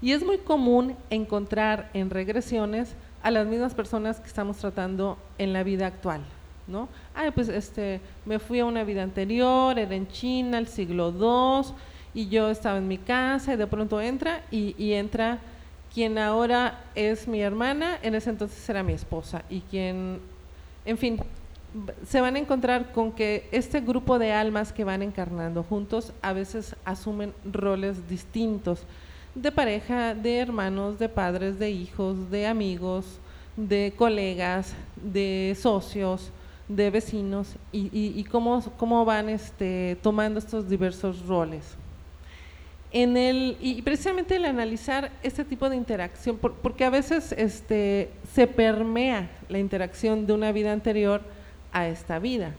[0.00, 5.52] Y es muy común encontrar en regresiones a las mismas personas que estamos tratando en
[5.52, 6.22] la vida actual,
[6.66, 6.88] ¿no?
[7.14, 11.72] Ay, pues este, me fui a una vida anterior, era en China, el siglo II,
[12.14, 15.38] y yo estaba en mi casa y de pronto entra y, y entra
[15.92, 20.20] quien ahora es mi hermana, en ese entonces era mi esposa, y quien,
[20.84, 21.20] en fin,
[22.06, 26.32] se van a encontrar con que este grupo de almas que van encarnando juntos a
[26.32, 28.84] veces asumen roles distintos
[29.34, 33.18] de pareja, de hermanos, de padres, de hijos, de amigos,
[33.56, 36.30] de colegas, de socios,
[36.68, 41.76] de vecinos y, cómo, cómo, van este, tomando estos diversos roles.
[42.92, 48.46] En el, y precisamente el analizar este tipo de interacción, porque a veces este, se
[48.46, 51.22] permea la interacción de una vida anterior
[51.72, 52.54] a esta vida,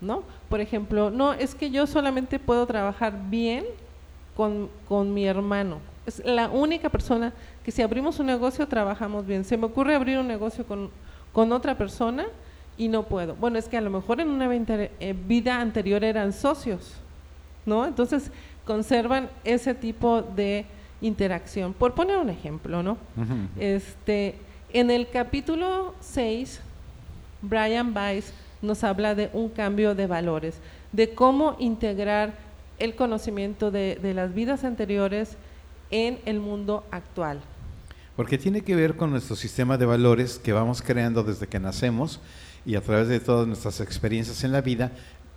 [0.00, 0.24] ¿no?
[0.48, 3.64] Por ejemplo, no, es que yo solamente puedo trabajar bien
[4.34, 7.32] con, con mi hermano, es la única persona
[7.64, 9.44] que si abrimos un negocio trabajamos bien.
[9.44, 10.90] Se me ocurre abrir un negocio con,
[11.32, 12.26] con otra persona
[12.76, 13.36] y no puedo.
[13.36, 16.94] Bueno, es que a lo mejor en una eh, vida anterior eran socios,
[17.64, 17.84] ¿no?
[17.86, 18.30] Entonces
[18.64, 20.66] conservan ese tipo de
[21.00, 21.74] interacción.
[21.74, 22.96] Por poner un ejemplo, ¿no?
[23.58, 24.36] Este,
[24.72, 26.60] en el capítulo 6,
[27.42, 30.56] Brian Weiss nos habla de un cambio de valores,
[30.92, 32.34] de cómo integrar
[32.78, 35.36] el conocimiento de, de las vidas anteriores
[35.90, 37.40] en el mundo actual.
[38.16, 42.20] Porque tiene que ver con nuestro sistema de valores que vamos creando desde que nacemos
[42.64, 44.92] y a través de todas nuestras experiencias en la vida,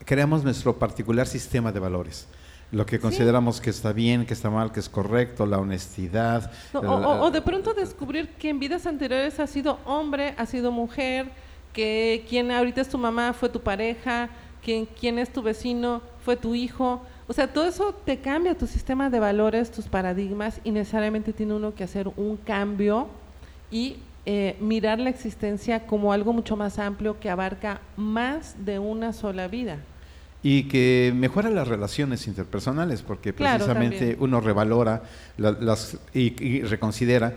[0.05, 2.27] creamos nuestro particular sistema de valores.
[2.75, 6.51] Lo que consideramos que está bien, que está mal, que es correcto, la honestidad.
[6.73, 11.29] o, de pronto descubrir que en vidas anteriores has sido hombre, has sido mujer,
[11.71, 14.27] que quien ahorita es tu mamá fue tu pareja,
[14.61, 17.01] que quien es tu vecino fue tu hijo.
[17.29, 21.53] O sea, todo eso te cambia tu sistema de valores, tus paradigmas y necesariamente tiene
[21.53, 23.07] uno que hacer un cambio
[23.71, 29.13] y eh, mirar la existencia como algo mucho más amplio que abarca más de una
[29.13, 29.77] sola vida.
[30.47, 35.01] Y que mejora las relaciones interpersonales, porque precisamente uno revalora
[35.37, 37.33] las, y, reconsidera,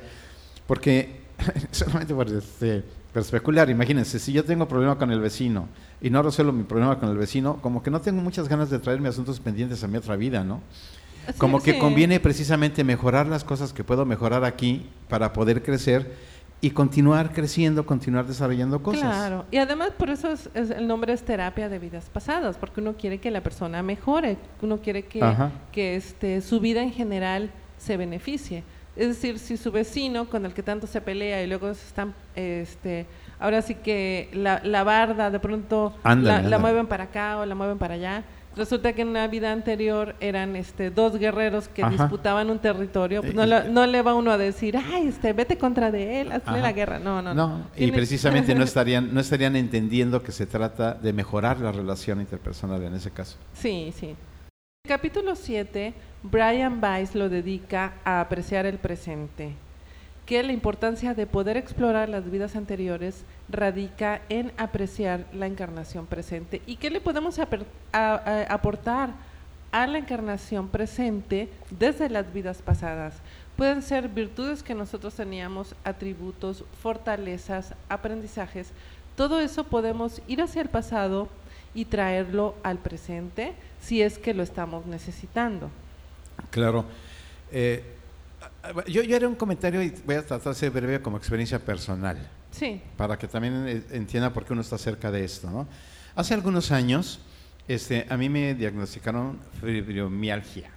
[0.66, 1.20] porque
[1.70, 5.68] solamente por este, especular, imagínense, si yo tengo problema con el vecino,
[6.02, 8.78] y no resuelvo mi problema con el vecino, como que no tengo muchas ganas de
[8.78, 10.60] traerme asuntos pendientes a mi otra vida, ¿no?
[11.36, 16.14] como que conviene precisamente mejorar las cosas que puedo mejorar aquí para poder crecer
[16.60, 19.02] y continuar creciendo, continuar desarrollando cosas.
[19.02, 22.94] Claro, y además por eso es, el nombre es terapia de vidas pasadas, porque uno
[22.94, 25.22] quiere que la persona mejore, uno quiere que,
[25.70, 28.64] que este, su vida en general se beneficie.
[28.96, 32.14] Es decir, si su vecino con el que tanto se pelea y luego se están
[32.34, 33.06] este,
[33.38, 37.78] ahora sí que la, la barda de pronto la, mueven para acá o la mueven
[37.78, 38.24] para allá.
[38.56, 43.22] Resulta que en una vida anterior eran este, dos guerreros que disputaban un territorio.
[43.22, 46.60] Pues no, no, le va uno a decir, ay, este, vete contra de él, hazle
[46.60, 46.98] la guerra.
[46.98, 47.66] No, no, no.
[47.76, 52.82] Y precisamente no estarían, no estarían entendiendo que se trata de mejorar la relación interpersonal
[52.82, 53.36] en ese caso.
[53.54, 54.16] Sí, sí.
[54.86, 59.54] capítulo 7, Brian Weiss lo dedica a apreciar el presente
[60.28, 66.60] que la importancia de poder explorar las vidas anteriores radica en apreciar la encarnación presente.
[66.66, 67.38] ¿Y qué le podemos
[67.92, 69.14] aportar
[69.72, 73.14] a la encarnación presente desde las vidas pasadas?
[73.56, 78.72] Pueden ser virtudes que nosotros teníamos, atributos, fortalezas, aprendizajes.
[79.16, 81.30] Todo eso podemos ir hacia el pasado
[81.74, 85.70] y traerlo al presente si es que lo estamos necesitando.
[86.50, 86.84] Claro.
[87.50, 87.94] Eh,
[88.86, 92.18] yo, yo haré un comentario y voy a tratar de ser breve como experiencia personal.
[92.50, 92.80] Sí.
[92.96, 95.68] Para que también eh, entienda por qué uno está cerca de esto, ¿no?
[96.14, 97.20] Hace algunos años,
[97.68, 100.70] este, a mí me diagnosticaron fibromialgia.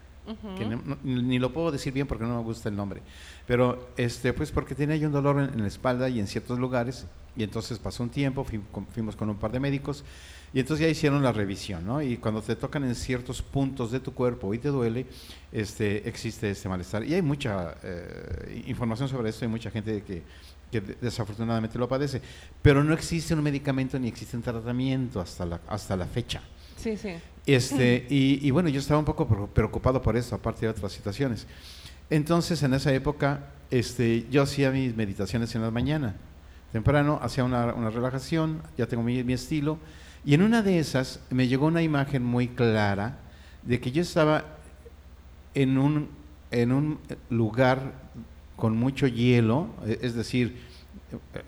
[0.57, 3.01] Que ni lo puedo decir bien porque no me gusta el nombre,
[3.47, 7.05] pero este, pues porque tenía yo un dolor en, la espalda y en ciertos lugares,
[7.35, 8.45] y entonces pasó un tiempo,
[8.93, 10.03] fuimos con un par de médicos,
[10.53, 12.01] y entonces ya hicieron la revisión, ¿no?
[12.01, 15.05] Y cuando te tocan en ciertos puntos de tu cuerpo y te duele,
[15.51, 17.05] este, existe este malestar.
[17.05, 20.23] Y hay mucha eh, información sobre esto, hay mucha gente que,
[20.69, 22.21] que, desafortunadamente lo padece,
[22.61, 26.41] pero no existe un medicamento ni existe un tratamiento hasta la, hasta la fecha.
[26.75, 27.13] Sí, sí.
[27.45, 31.47] Este, y, y, bueno, yo estaba un poco preocupado por eso, aparte de otras situaciones.
[32.09, 36.15] Entonces, en esa época, este, yo hacía mis meditaciones en la mañana.
[36.71, 39.77] Temprano, hacía una, una relajación, ya tengo mi, mi, estilo.
[40.23, 43.17] Y en una de esas me llegó una imagen muy clara
[43.63, 44.45] de que yo estaba
[45.53, 46.09] en un,
[46.51, 46.99] en un
[47.29, 47.93] lugar
[48.55, 50.61] con mucho hielo, e, es decir,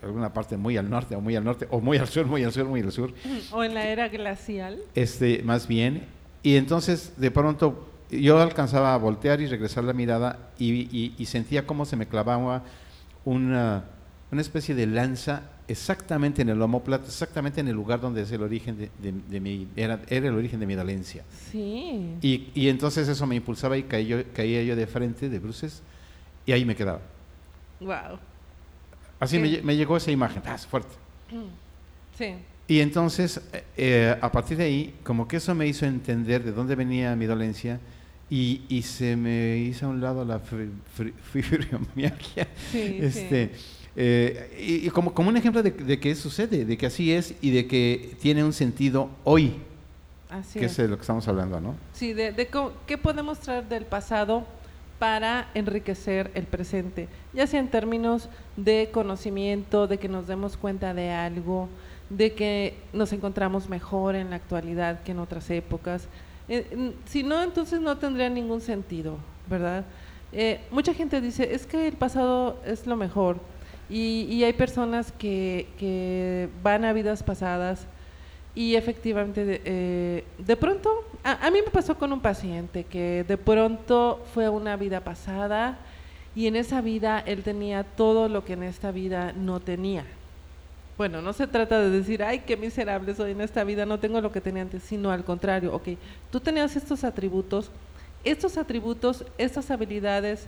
[0.02, 2.52] alguna parte muy al norte o muy al norte o muy al sur, muy al
[2.52, 3.12] sur, muy al sur.
[3.52, 4.78] O en la era glacial.
[4.94, 6.06] Este, más bien.
[6.42, 11.84] Y entonces de pronto yo alcanzaba a voltear y regresar la mirada y, sentía cómo
[11.84, 12.62] se me clavaba
[13.24, 13.84] una,
[14.30, 18.42] una, especie de lanza exactamente en el homóplato, exactamente en el lugar donde es el
[18.42, 21.24] origen de, mi, era, era, el origen de mi dolencia.
[21.50, 22.16] Sí.
[22.20, 25.82] Y, y entonces eso me impulsaba y caí yo, caía yo de frente, de bruces,
[26.46, 27.00] y ahí me quedaba.
[27.80, 28.18] Wow.
[29.24, 30.94] Así me, llegó esa imagen, ah, fuerte.
[31.30, 32.34] Mm, sí.
[32.66, 33.40] Y entonces,
[33.76, 37.26] eh, a partir de ahí, como que eso me hizo entender de dónde venía mi
[37.26, 37.78] dolencia
[38.30, 42.48] y, y se me hizo a un lado la fibromialgia.
[42.72, 43.52] Sí, este,
[43.96, 47.50] eh, y, como, como un ejemplo de, de, que sucede, de que así es y
[47.50, 49.54] de que tiene un sentido hoy.
[50.30, 50.76] Así que es.
[50.76, 51.76] de lo que estamos hablando, ¿no?
[51.92, 52.48] Sí, de, de
[52.86, 54.44] qué podemos traer del pasado
[54.98, 60.94] para enriquecer el presente, ya sea en términos de conocimiento, de que nos demos cuenta
[60.94, 61.68] de algo,
[62.10, 66.08] de que nos encontramos mejor en la actualidad que en otras épocas.
[66.48, 69.16] Eh, si no, entonces no tendría ningún sentido,
[69.48, 69.84] ¿verdad?
[70.32, 73.38] Eh, mucha gente dice, es que el pasado es lo mejor,
[73.90, 77.86] y, hay personas que, que van a vidas pasadas
[78.54, 84.22] y efectivamente, eh, de pronto, a, mí me pasó con un paciente que de pronto
[84.34, 85.78] fue una vida pasada
[86.36, 90.04] y en esa vida él tenía todo lo que en esta vida no tenía.
[90.98, 94.20] Bueno, no se trata de decir, ay, qué miserable soy en esta vida, no tengo
[94.20, 95.88] lo que tenía antes, sino al contrario, ok,
[96.30, 97.70] tú tenías estos atributos,
[98.22, 100.46] estos atributos, estas habilidades,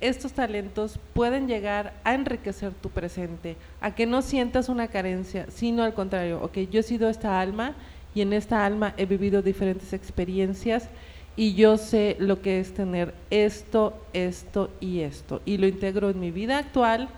[0.00, 5.84] estos talentos pueden llegar a enriquecer tu presente, a que no sientas una carencia, sino
[5.84, 7.74] al contrario, ok, yo he sido esta alma
[8.16, 10.88] y en esta alma he vivido diferentes experiencias
[11.36, 16.18] y yo sé lo que es tener esto, esto y esto, y lo integro en
[16.18, 17.10] mi vida actual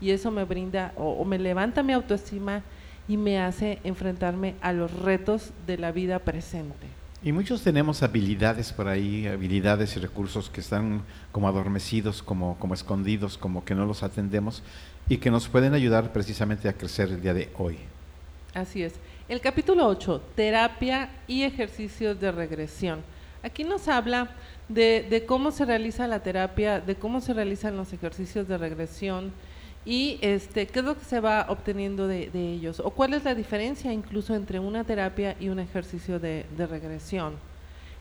[0.00, 2.62] y eso me brinda o, me levanta mi autoestima
[3.08, 6.86] y me hace enfrentarme a los retos de la vida presente.
[7.24, 12.74] Y muchos tenemos habilidades por ahí, habilidades y recursos que están como adormecidos, como, como
[12.74, 14.62] escondidos, como que no los atendemos
[15.08, 17.78] y que nos pueden ayudar precisamente a crecer el día de hoy.
[18.54, 18.94] Así es.
[19.28, 23.02] El capítulo 8, terapia y ejercicios de regresión.
[23.42, 24.30] Aquí nos habla
[24.68, 29.32] de, de cómo se realiza la terapia, de cómo se realizan los ejercicios de regresión,
[29.86, 33.34] y este, qué es lo que se va obteniendo de, ellos o cuál es la
[33.34, 37.34] diferencia incluso entre una terapia y un ejercicio de, regresión.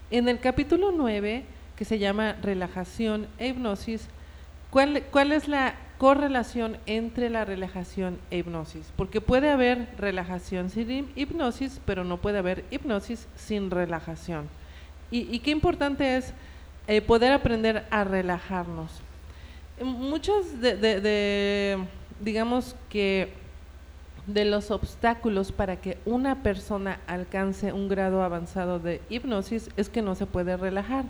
[0.10, 1.44] En el capítulo 9,
[1.76, 4.08] que se llama relajación e hipnosis,
[4.74, 8.92] ¿cuál, ¿cuál es la correlación entre la relajación e hipnosis?
[8.98, 14.50] Porque puede haber relajación sin hipnosis, pero no puede haber hipnosis sin relajación.
[15.12, 16.34] Y, qué importante es
[16.88, 19.04] eh, poder aprender a relajarnos
[19.82, 21.80] muchos de,
[22.20, 23.34] digamos que
[24.28, 30.02] de los obstáculos para que una persona alcance un grado avanzado de hipnosis es que
[30.02, 31.06] no se puede relajar,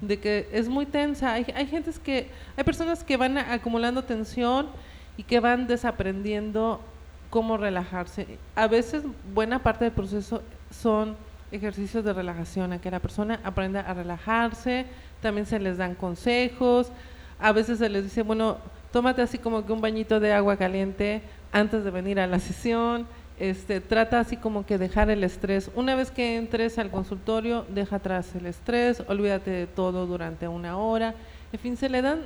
[0.00, 1.34] de que es muy tensa.
[1.34, 4.68] Hay, hay gentes que, hay personas que van acumulando tensión
[5.16, 6.80] y que van desaprendiendo
[7.28, 8.38] cómo relajarse.
[8.54, 9.02] A veces
[9.34, 11.16] buena parte del proceso son
[11.52, 14.86] ejercicios de relajación, a que la persona aprenda a relajarse,
[15.20, 16.90] también se les dan consejos,
[17.38, 18.58] a veces se les dice, bueno,
[18.92, 21.22] tómate así como que un bañito de agua caliente
[21.54, 23.06] antes de venir a la sesión,
[23.38, 25.70] este, trata así como que dejar el estrés.
[25.76, 30.76] Una vez que entres al consultorio, deja atrás el estrés, olvídate de todo durante una
[30.76, 31.14] hora.
[31.52, 32.22] En fin, se le dan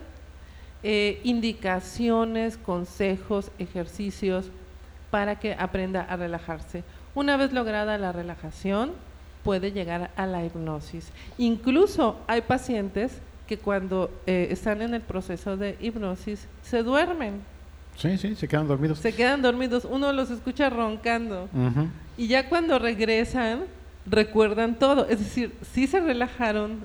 [0.83, 4.51] eh, indicaciones, consejos, ejercicios
[5.11, 6.83] para que aprenda a relajarse.
[7.14, 8.93] Una vez lograda la relajación,
[9.45, 11.11] puede llegar a la hipnosis.
[11.37, 17.43] Incluso hay pacientes que cuando eh, están en el proceso de hipnosis se duermen.
[17.99, 18.99] Sí, sí, se quedan dormidos.
[19.01, 21.49] Se quedan dormidos, uno los escucha roncando.
[22.16, 23.64] Y ya cuando regresan,
[24.07, 25.07] recuerdan todo.
[25.09, 26.84] Es decir, sí se relajaron,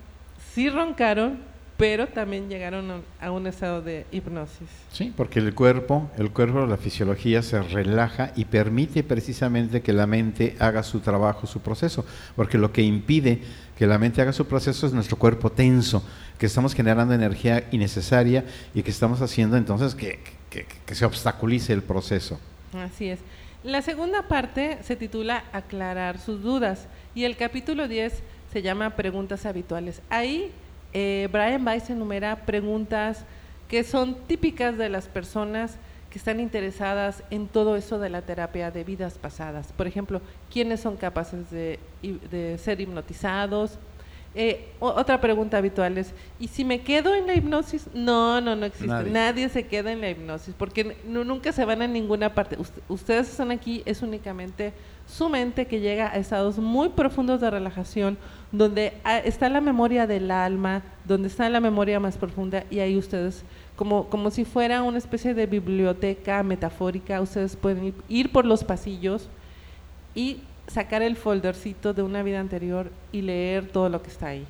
[0.53, 1.37] sí roncaron,
[1.77, 4.67] pero también llegaron a un estado de hipnosis.
[4.91, 10.07] Sí, porque el cuerpo, el cuerpo, la fisiología se relaja y permite precisamente que la
[10.07, 12.05] mente haga su trabajo, su proceso,
[12.35, 13.41] porque lo que impide
[13.77, 16.03] que la mente haga su proceso es nuestro cuerpo tenso,
[16.37, 20.19] que estamos generando energía innecesaria y que estamos haciendo entonces que,
[20.53, 22.39] que se obstaculice el proceso.
[22.73, 23.19] Así es.
[23.63, 29.45] La segunda parte se titula Aclarar sus dudas y el capítulo 10 se llama Preguntas
[29.45, 30.01] habituales.
[30.09, 30.51] Ahí
[30.93, 33.25] eh, Brian Weiss enumera preguntas
[33.67, 35.77] que son típicas de las personas
[36.11, 39.73] que están interesadas en todo eso de la terapia de vidas pasadas.
[39.73, 41.79] Por ejemplo, ¿quiénes son capaces de,
[42.61, 43.79] ser hipnotizados?
[44.35, 47.87] Eh, otra pregunta habitual es, ¿y si me quedo en la hipnosis?
[47.93, 49.03] No, no, no existe.
[49.11, 52.57] Nadie, se queda en la hipnosis porque nunca se van a ninguna parte.
[52.87, 54.73] ustedes están aquí, es únicamente
[55.07, 58.17] su mente que llega a estados muy profundos de relajación,
[58.51, 62.97] donde ah, está la memoria del alma, donde está la memoria más profunda y ahí
[62.97, 63.43] ustedes,
[63.75, 69.29] como, como si fuera una especie de biblioteca metafórica, ustedes pueden ir, por los pasillos
[70.15, 74.45] y sacar el foldercito de una vida anterior y leer todo lo que está ahí.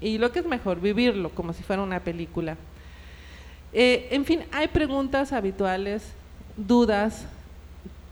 [0.00, 2.56] Y lo que es mejor, vivirlo como si fuera una película.
[3.72, 6.12] Eh, en fin, hay preguntas habituales,
[6.56, 7.26] dudas,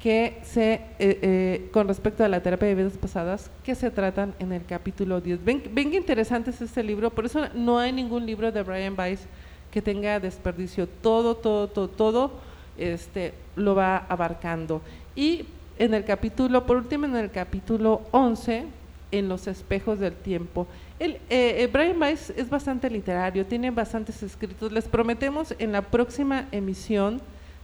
[0.01, 4.34] que se, eh, eh, con respecto a la terapia de vidas pasadas, que se tratan
[4.38, 5.44] en el capítulo 10.
[5.44, 9.26] Ven, ven interesante es este libro, por eso no hay ningún libro de Brian Weiss
[9.72, 10.86] que tenga desperdicio.
[10.86, 12.32] Todo, todo, todo, todo
[12.76, 14.80] este, lo va abarcando.
[15.16, 15.46] Y
[15.79, 18.66] en el capítulo, por último, en el capítulo 11,
[19.11, 20.66] en los espejos del tiempo.
[20.99, 24.72] El, eh, Brian Weiss es bastante literario, tiene bastantes escritos.
[24.72, 27.20] Les prometemos en la próxima emisión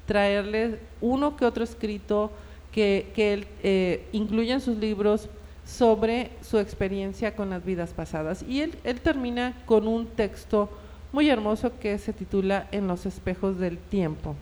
[0.07, 2.31] traerle uno que otro escrito
[2.73, 5.29] que, él eh, incluya en sus libros
[5.65, 8.45] sobre su experiencia con las vidas pasadas.
[8.49, 10.69] Y él termina con un texto
[11.12, 14.35] muy hermoso que se titula En los espejos del tiempo.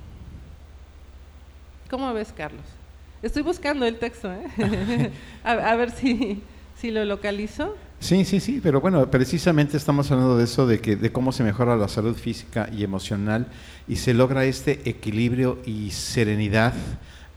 [1.90, 2.81] ¿Cómo ves, Carlos?
[3.22, 5.12] Estoy buscando el texto, ¿eh?
[5.44, 6.42] a, ver si,
[6.76, 7.76] si lo localizo.
[8.00, 11.44] Sí, sí, sí, pero bueno, precisamente estamos hablando de eso, de, que, de cómo se
[11.44, 13.46] mejora la salud física y emocional
[13.86, 16.74] y se logra este equilibrio y serenidad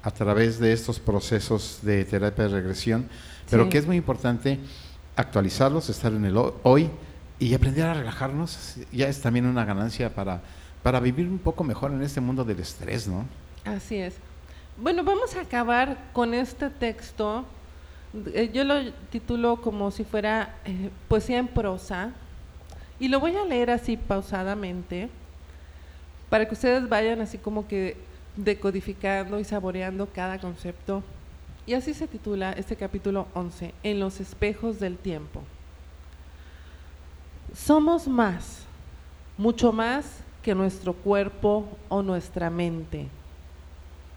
[0.01, 3.07] a través de estos procesos de terapia de regresión,
[3.51, 4.57] pero que es muy importante
[5.15, 6.89] actualizarlos, estar en el hoy
[7.37, 10.41] y aprender a relajarnos, ya es también una ganancia para,
[10.81, 13.25] para vivir un poco mejor en este mundo del estrés, ¿no?
[13.65, 14.15] Así es.
[14.77, 17.45] Bueno, vamos a acabar con este texto
[18.33, 22.11] eh, yo lo titulo como si fuera eh, poesía en prosa
[22.97, 25.09] y lo voy a leer así pausadamente
[26.29, 27.97] para que ustedes vayan así como que
[28.37, 31.03] decodificando y saboreando cada concepto.
[31.65, 35.41] Y así se titula este capítulo 11, En los espejos del tiempo.
[37.53, 38.65] Somos más,
[39.37, 43.07] mucho más que nuestro cuerpo o nuestra mente.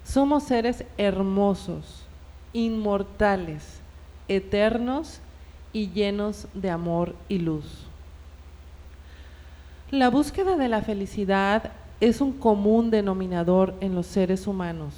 [0.09, 2.03] Somos seres hermosos,
[2.55, 3.83] inmortales,
[4.27, 5.21] eternos
[5.75, 7.85] y llenos de amor y luz.
[9.91, 14.95] La búsqueda de la felicidad es un común denominador en los seres humanos.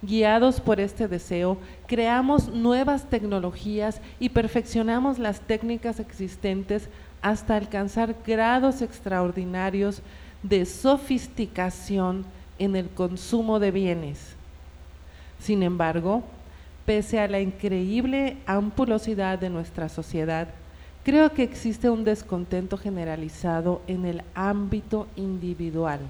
[0.00, 6.88] Guiados por este deseo, creamos nuevas tecnologías y perfeccionamos las técnicas existentes
[7.20, 10.00] hasta alcanzar grados extraordinarios
[10.42, 12.24] de sofisticación
[12.58, 14.34] en el consumo de bienes.
[15.38, 16.22] Sin embargo,
[16.84, 20.48] pese a la increíble ampulosidad de nuestra sociedad,
[21.04, 26.00] creo que existe un descontento generalizado en el ámbito individual.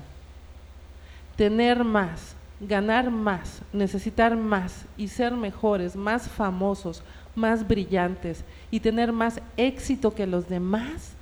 [1.37, 7.03] Tener más, ganar más, necesitar más y ser mejores, más famosos,
[7.35, 11.18] más brillantes y tener más éxito que los demás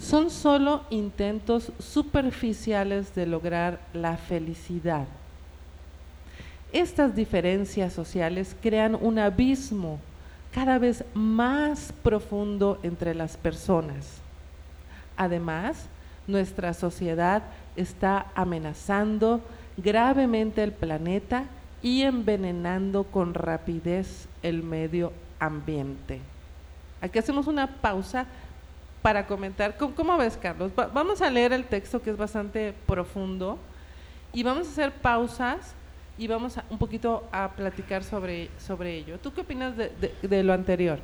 [0.00, 5.06] son solo intentos superficiales de lograr la felicidad.
[6.72, 9.98] Estas diferencias sociales crean un abismo
[10.54, 14.20] cada vez más profundo entre las personas.
[15.16, 15.86] Además,
[16.26, 17.42] nuestra sociedad
[17.76, 19.42] está amenazando
[19.76, 21.44] gravemente el planeta
[21.82, 26.20] y envenenando con rapidez el medio ambiente.
[27.02, 28.26] Aquí hacemos una pausa
[29.02, 29.76] para comentar.
[29.76, 30.72] ¿Cómo, ves, Carlos?
[30.74, 33.58] vamos a leer el texto que es bastante profundo
[34.32, 35.74] y vamos a hacer pausas
[36.18, 39.18] y vamos un poquito a platicar sobre, sobre ello.
[39.18, 40.98] ¿Tú qué opinas de, lo anterior?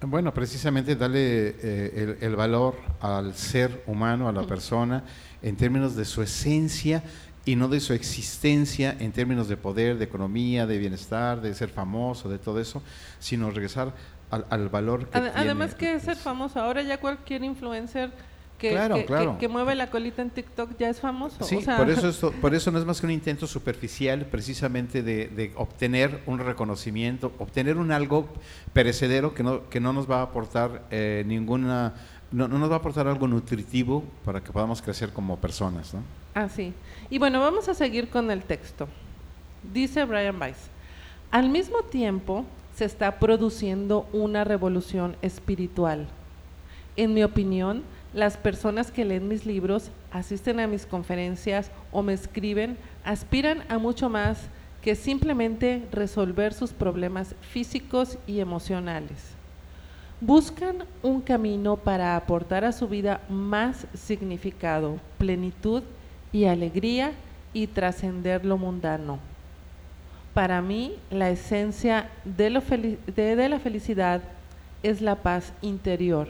[0.00, 5.04] Bueno, precisamente darle eh, el, valor al ser humano, a la persona,
[5.42, 7.02] en términos de su esencia
[7.44, 11.70] y no de su existencia en términos de poder, de economía, de bienestar, de ser
[11.70, 12.82] famoso, de todo eso,
[13.18, 13.92] sino regresar
[14.30, 18.10] al, valor que Además que es ser famoso, ahora ya cualquier influencer
[18.58, 21.44] que, que, mueve la colita en TikTok ya es famoso.
[21.44, 25.52] Sí, por, eso esto, por eso no es más que un intento superficial precisamente de,
[25.54, 28.28] obtener un reconocimiento, obtener un algo
[28.72, 31.94] perecedero que no, que no nos va a aportar eh, ninguna,
[32.32, 35.94] no, no, nos va a aportar algo nutritivo para que podamos crecer como personas.
[35.94, 36.02] ¿no?
[36.34, 36.74] Ah, sí.
[37.10, 38.88] Y bueno, vamos a seguir con el texto.
[39.72, 40.68] Dice Brian Weiss,
[41.30, 42.44] al mismo tiempo
[42.78, 46.06] se está produciendo una revolución espiritual.
[46.94, 47.82] En mi opinión,
[48.14, 53.78] las personas que leen mis libros, asisten a mis conferencias o me escriben, aspiran a
[53.78, 54.38] mucho más
[54.80, 59.32] que simplemente resolver sus problemas físicos y emocionales.
[60.20, 65.82] Buscan un camino para aportar a su vida más significado, plenitud
[66.32, 67.10] y alegría
[67.52, 69.18] y trascender lo mundano.
[70.38, 72.60] Para mí, la esencia de, la
[73.58, 74.22] felicidad
[74.84, 76.28] es la paz interior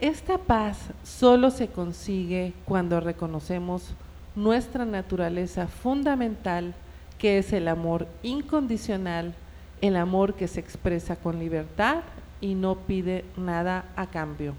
[0.00, 3.94] esta paz solo se consigue cuando reconocemos
[4.36, 6.74] nuestra naturaleza fundamental,
[7.16, 9.34] que es el amor incondicional,
[9.80, 12.02] el amor que se expresa con libertad
[12.42, 14.54] y no pide nada a cambio.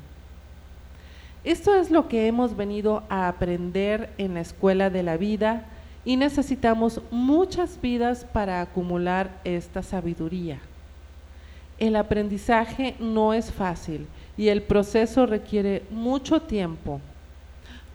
[1.44, 5.66] Esto es lo que hemos venido a aprender en la escuela de la vida
[6.06, 10.60] y necesitamos muchas vidas para acumular esta sabiduría.
[11.80, 17.02] El aprendizaje no es fácil y el proceso requiere mucho tiempo.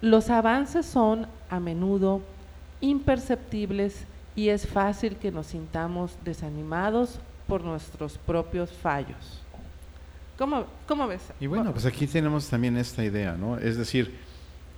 [0.02, 2.20] Los avances son a menudo
[2.80, 4.04] imperceptibles
[4.34, 9.42] y es fácil que nos sintamos desanimados por nuestros propios fallos.
[10.36, 11.22] ¿Cómo, cómo ves?
[11.38, 13.58] Y bueno, pues aquí tenemos también esta idea, ¿no?
[13.58, 14.16] Es decir,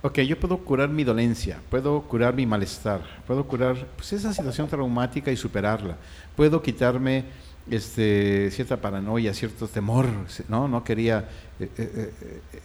[0.03, 4.67] ok, yo puedo curar mi dolencia, puedo curar mi malestar, puedo curar pues, esa situación
[4.67, 5.95] traumática y superarla,
[6.35, 7.23] puedo quitarme
[7.71, 10.07] este, cierta paranoia, cierto temor,
[10.49, 10.67] ¿no?
[10.67, 12.13] No quería eh, eh,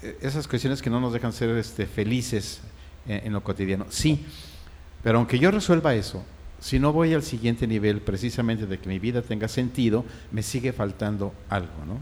[0.02, 2.60] eh, esas cuestiones que no nos dejan ser este, felices
[3.06, 3.86] en, lo cotidiano.
[3.88, 4.26] Sí,
[5.04, 6.24] pero aunque yo resuelva eso,
[6.58, 10.72] si no voy al siguiente nivel, precisamente de que mi vida tenga sentido, me sigue
[10.72, 12.00] faltando algo, ¿no?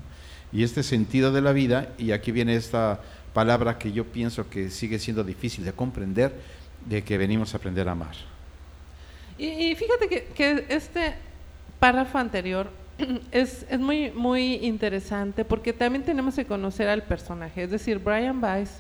[0.51, 3.03] Y este sentido de la vida, y aquí viene esta
[3.37, 6.33] palabra que yo pienso que sigue siendo difícil de comprender,
[6.87, 8.17] de que venimos a aprender a amar.
[9.37, 11.13] Y, fíjate que, este
[11.79, 12.71] párrafo anterior
[13.33, 17.65] es, es, muy, muy interesante porque también tenemos que conocer al personaje.
[17.65, 18.71] Es decir, Brian Weiss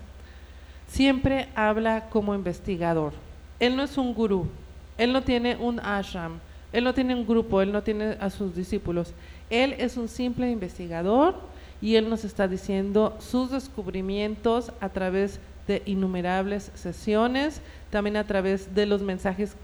[0.88, 3.12] siempre habla como investigador.
[3.60, 4.48] Él no es un gurú,
[4.96, 6.38] él no tiene un ashram,
[6.72, 9.12] él no tiene un grupo, él no tiene a sus discípulos.
[9.50, 11.34] Él es un simple investigador
[11.80, 17.60] y él nos está diciendo sus descubrimientos a través de innumerables sesiones,
[17.90, 19.56] también a través de los mensajes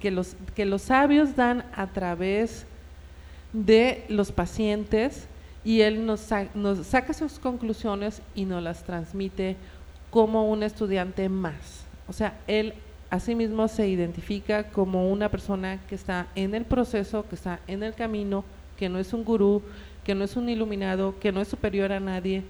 [0.00, 2.66] que los, que los sabios dan a través
[3.52, 5.26] de los pacientes
[5.64, 9.56] y él nos, nos saca sus conclusiones y nos las transmite
[10.10, 11.84] como un estudiante más.
[12.08, 12.74] O sea, él
[13.10, 17.94] asimismo se identifica como una persona que está en el proceso, que está en el
[17.94, 18.44] camino,
[18.76, 19.62] que no es un gurú,
[20.04, 22.44] que no es un iluminado, que no es superior a nadie,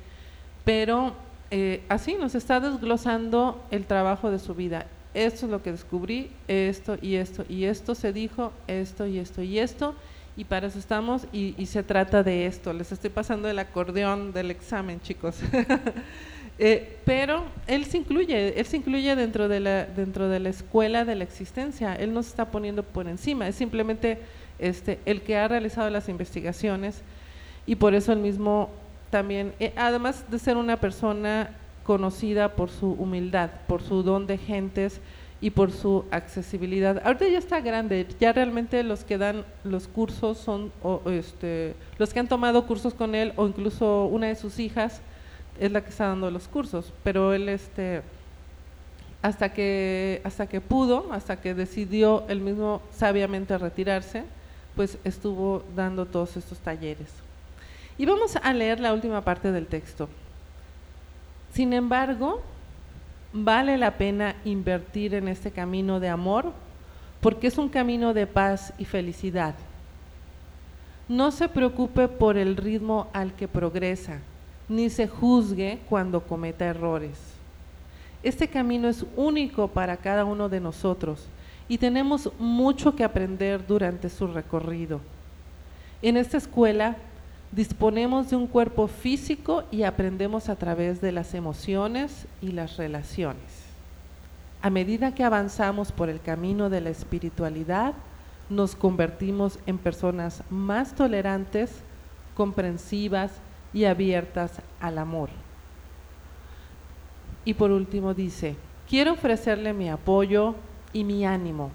[0.64, 1.14] pero
[1.50, 4.86] eh, así nos está desglosando el trabajo de su vida.
[5.14, 9.42] Esto es lo que descubrí, esto y esto y esto se dijo, esto y esto
[9.42, 9.94] y esto,
[10.36, 12.72] y para eso estamos y, se trata de esto.
[12.72, 15.38] Les estoy pasando el acordeón del examen, chicos.
[16.56, 21.04] Eh, pero él se incluye, él se incluye dentro de, la, dentro de la escuela
[21.04, 21.96] de la existencia.
[21.96, 24.18] Él no se está poniendo por encima, es simplemente
[24.60, 27.02] este, el que ha realizado las investigaciones
[27.66, 28.70] y por eso él mismo
[29.10, 31.50] también, eh, además de ser una persona
[31.84, 35.00] conocida por su humildad, por su don de gentes,
[35.44, 37.02] y por su accesibilidad.
[37.04, 40.72] Ahorita ya está grande, ya realmente los que dan los cursos son
[41.04, 45.02] este, los que han tomado cursos con él o incluso una de sus hijas
[45.60, 48.00] es la que está dando los cursos, pero él este
[49.20, 54.24] hasta que hasta que pudo, hasta que decidió él mismo sabiamente retirarse,
[54.74, 57.23] pues estuvo dando todos estos talleres.
[57.96, 60.08] Y vamos a leer la última parte del texto.
[61.52, 62.42] Sin embargo,
[63.32, 66.52] vale la pena invertir en este camino de amor
[67.20, 69.54] porque es un camino de paz y felicidad.
[71.08, 74.18] No se preocupe por el ritmo al que progresa,
[74.68, 77.18] ni se juzgue cuando cometa errores.
[78.22, 81.26] Este camino es único para cada uno de nosotros
[81.68, 85.00] y tenemos mucho que aprender durante su recorrido.
[86.02, 86.96] En esta escuela
[87.54, 93.62] Disponemos de un cuerpo físico y aprendemos a través de las emociones y las relaciones.
[94.60, 97.94] A medida que avanzamos por el camino de la espiritualidad,
[98.50, 101.70] nos convertimos en personas más tolerantes,
[102.36, 103.30] comprensivas
[103.72, 105.28] y abiertas al amor.
[107.44, 108.56] Y por último dice,
[108.88, 110.56] quiero ofrecerle mi apoyo
[110.92, 111.70] y mi ánimo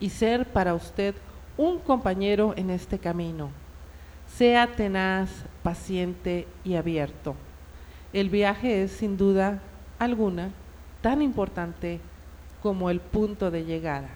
[0.00, 1.14] y ser para usted
[1.56, 3.63] un compañero en este camino.
[4.36, 5.30] Sea tenaz,
[5.62, 7.34] paciente y abierto.
[8.12, 9.60] El viaje es sin duda
[9.98, 10.50] alguna
[11.02, 12.00] tan importante
[12.62, 14.08] como el punto de llegada.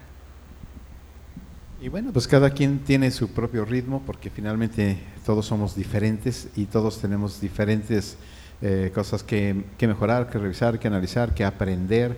[1.81, 6.65] Y bueno, pues cada quien tiene su propio ritmo porque finalmente todos somos diferentes y
[6.65, 8.17] todos tenemos diferentes
[8.61, 12.17] eh, cosas que, mejorar, que revisar, que analizar, que aprender,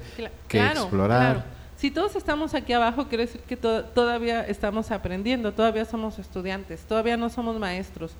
[0.49, 1.59] que explorar.
[1.81, 7.16] Si todos estamos aquí abajo, quiere decir que todavía estamos aprendiendo, todavía somos estudiantes, todavía
[7.16, 8.12] no somos maestros.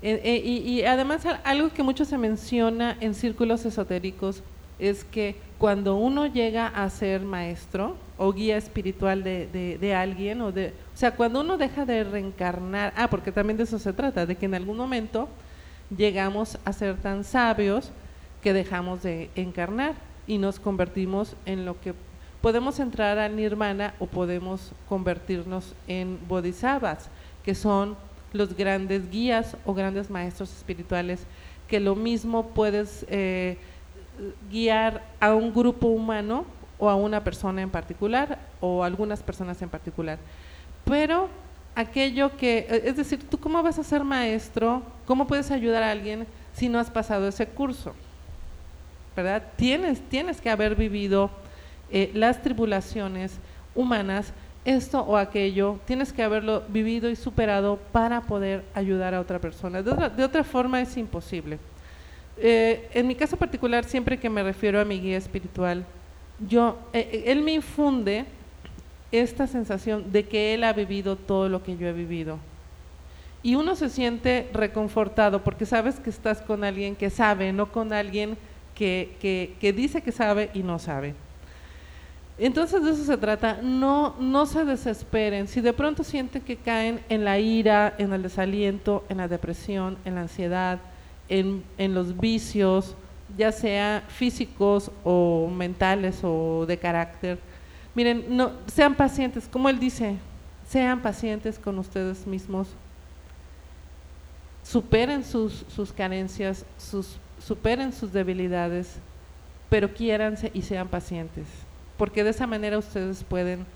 [0.00, 4.42] Eh, eh, y, además algo que mucho se menciona en círculos esotéricos
[4.78, 10.68] es que cuando uno llega a ser maestro o guía espiritual de, alguien, o, de,
[10.94, 14.36] o sea, cuando uno deja de reencarnar, ah, porque también de eso se trata, de
[14.36, 15.28] que en algún momento
[15.94, 17.90] llegamos a ser tan sabios
[18.42, 21.92] que dejamos de encarnar y nos convertimos en lo que
[22.46, 27.08] podemos entrar al nirvana o podemos convertirnos en bodhisattvas,
[27.44, 27.96] que son
[28.32, 31.26] los grandes guías o grandes maestros espirituales,
[31.66, 33.58] que lo mismo puedes eh,
[34.48, 36.44] guiar a un grupo humano
[36.78, 40.20] o a una persona en particular o algunas personas en particular.
[40.84, 41.28] Pero
[41.74, 46.28] aquello que, es decir, tú cómo vas a ser maestro, cómo puedes ayudar a alguien
[46.54, 47.92] si no has pasado ese curso,
[49.16, 49.42] ¿verdad?
[49.56, 51.28] Tienes, tienes que haber vivido
[51.90, 53.38] eh, las tribulaciones
[53.74, 54.32] humanas
[54.66, 59.80] esto o aquello, tienes que haberlo vivido y superado para poder ayudar a otra persona.
[59.80, 61.58] De otra, forma es imposible.
[62.36, 65.86] Eh, en mi caso particular, siempre que me refiero a mi guía espiritual,
[66.40, 68.24] yo, eh, él me infunde
[69.12, 72.38] esta sensación de que él ha vivido todo lo que yo he vivido.
[73.44, 77.92] Y uno se siente reconfortado porque sabes que estás con alguien que sabe, no con
[77.92, 78.36] alguien
[78.74, 81.14] que, que dice que sabe y no sabe.
[82.38, 85.48] Entonces de eso se trata, no, no se desesperen.
[85.48, 89.96] Si de pronto sienten que caen en la ira, en el desaliento, en la depresión,
[90.04, 90.78] en la ansiedad,
[91.30, 92.94] en, en los vicios,
[93.38, 97.38] ya sea físicos o mentales o de carácter,
[97.94, 100.16] miren, no, sean pacientes, como él dice,
[100.68, 102.68] sean pacientes con ustedes mismos,
[104.62, 108.98] superen sus, sus carencias, sus, superen sus debilidades,
[109.70, 111.46] pero quiéranse y sean pacientes
[111.96, 113.66] porque de esa manera ustedes pueden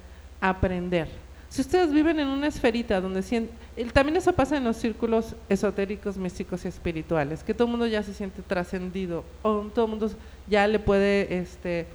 [0.41, 1.09] aprender.
[1.49, 3.57] Si ustedes viven en una esferita donde sienten,
[3.93, 8.03] también eso pasa en los círculos esotéricos, místicos y espirituales, que todo el mundo ya
[8.03, 10.11] se siente trascendido, o todo el mundo
[10.49, 11.87] ya le puede, este,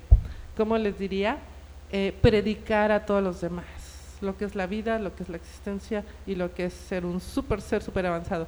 [0.57, 1.37] ¿cómo les diría?
[1.91, 3.65] Eh, predicar a todos los demás
[4.21, 7.05] lo que es la vida, lo que es la existencia y lo que es ser
[7.05, 8.47] un super ser super avanzado.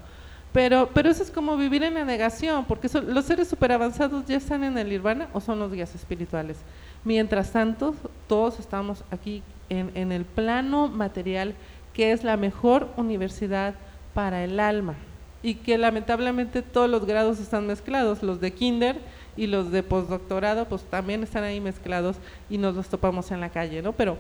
[0.54, 4.38] Pero, pero eso es como vivir en la negación, porque los seres super avanzados ya
[4.38, 6.58] están en el nirvana o son los guías espirituales.
[7.04, 7.96] Mientras tanto,
[8.28, 11.56] todos estamos aquí en, el plano material,
[11.94, 13.76] que es la mejor universidad
[14.14, 14.96] para el alma.
[15.44, 18.98] Y que lamentablemente todos los grados están mezclados, los de kinder
[19.36, 22.18] y los de postdoctorado pues también están ahí mezclados
[22.50, 23.94] y nos los topamos en la calle, ¿no?
[23.94, 24.18] Pero,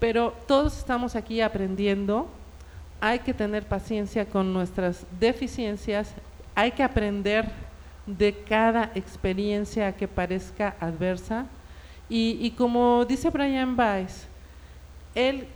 [0.00, 2.28] pero todos estamos aquí aprendiendo,
[3.00, 6.12] hay que tener paciencia con nuestras deficiencias,
[6.54, 7.48] hay que aprender
[8.06, 11.46] de cada experiencia que parezca adversa,
[12.08, 14.26] y, como dice Brian Weiss,
[15.14, 15.46] él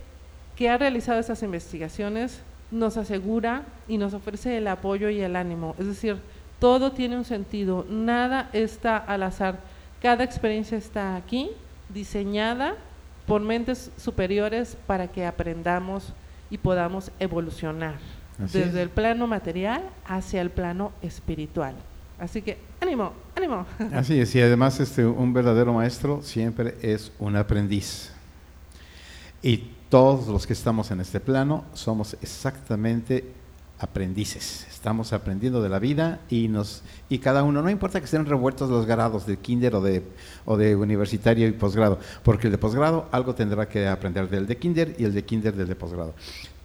[0.55, 5.75] que ha realizado esas investigaciones nos asegura y nos ofrece el apoyo y el ánimo.
[5.79, 6.17] Es decir,
[6.59, 9.59] todo tiene un sentido, nada está al azar.
[10.01, 11.49] Cada experiencia está aquí,
[11.89, 12.75] diseñada
[13.25, 16.13] por mentes superiores para que aprendamos
[16.49, 17.95] y podamos evolucionar
[18.37, 21.75] desde el plano material hacia el plano espiritual.
[22.23, 23.65] Así que ánimo, ánimo.
[23.93, 28.11] Así es, y además este, un verdadero maestro siempre es un aprendiz.
[29.41, 33.25] Y todos los que estamos en este plano somos exactamente
[33.77, 34.65] aprendices.
[34.69, 38.69] Estamos aprendiendo de la vida y nos y cada uno, no importa que estén revueltos
[38.69, 40.01] los grados de kinder o de,
[40.45, 44.55] o de universitario y posgrado, porque el de posgrado algo tendrá que aprender del de
[44.55, 46.13] kinder y el de kinder del de posgrado.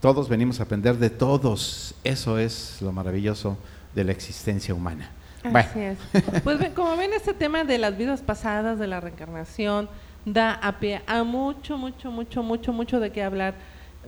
[0.01, 1.97] Todos venimos a aprender de todos.
[2.05, 3.59] Eso es lo maravilloso
[3.93, 5.18] de la existencia humana.
[5.55, 5.99] Así es.
[6.45, 9.89] Pues como ven, este tema de las vidas pasadas, de la reencarnación,
[10.25, 13.55] da a pie a mucho, mucho, mucho, mucho, mucho de qué hablar.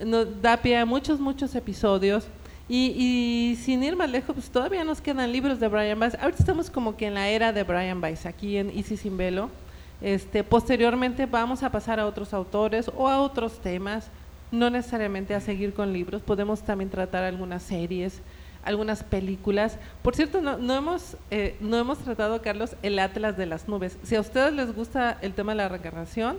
[0.03, 2.27] Nos da pie a muchos, muchos episodios.
[2.73, 6.15] Y, sin ir más lejos, pues todavía nos quedan libros de Brian Weiss.
[6.15, 9.49] Ahorita estamos como que en la era de Brian Weiss, aquí en Easy Sin Velo.
[10.01, 14.09] Este, posteriormente vamos a pasar a otros autores o a otros temas,
[14.51, 18.21] no necesariamente a seguir con libros, podemos también tratar algunas series
[18.63, 19.77] algunas películas.
[20.01, 23.97] Por cierto, no, no hemos, eh, no hemos tratado, Carlos, el Atlas de las nubes.
[24.03, 26.37] Si a ustedes les gusta el tema de la reencarnación,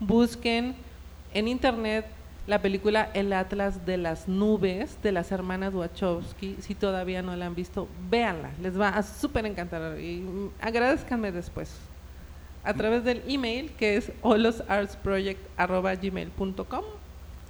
[0.00, 0.74] busquen
[1.34, 2.06] en internet
[2.46, 6.56] la película El Atlas de las Nubes de las hermanas Wachowski.
[6.60, 11.74] Si todavía no la han visto, véanla, les va a súper encantar y agradezcanme después
[12.64, 16.84] a través del email que es holosartsproject.gmail.com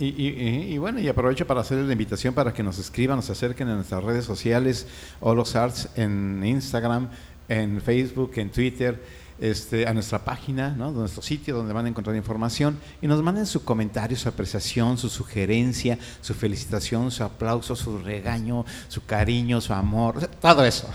[0.00, 3.28] y, y, y, bueno, y aprovecho para hacerles la invitación para que nos escriban, nos
[3.28, 4.86] acerquen en nuestras redes sociales,
[5.20, 7.10] Holos Arts, en Instagram,
[7.48, 9.02] en Facebook, en Twitter,
[9.40, 10.90] este, a nuestra página, ¿no?
[10.90, 15.08] nuestro sitio donde van a encontrar información y nos manden su comentario, su apreciación, su
[15.08, 20.88] sugerencia, su felicitación, su aplauso, su regaño, su cariño, su amor, todo eso.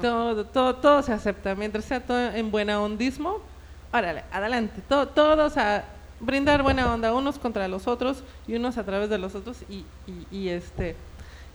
[0.00, 3.38] Todo, todo, todo se acepta, mientras sea todo en buena ondismo,
[3.92, 5.84] órale, adelante, todo, todos a
[6.20, 10.48] brindar buena onda unos contra los otros y unos a través de los otros y,
[10.48, 10.94] este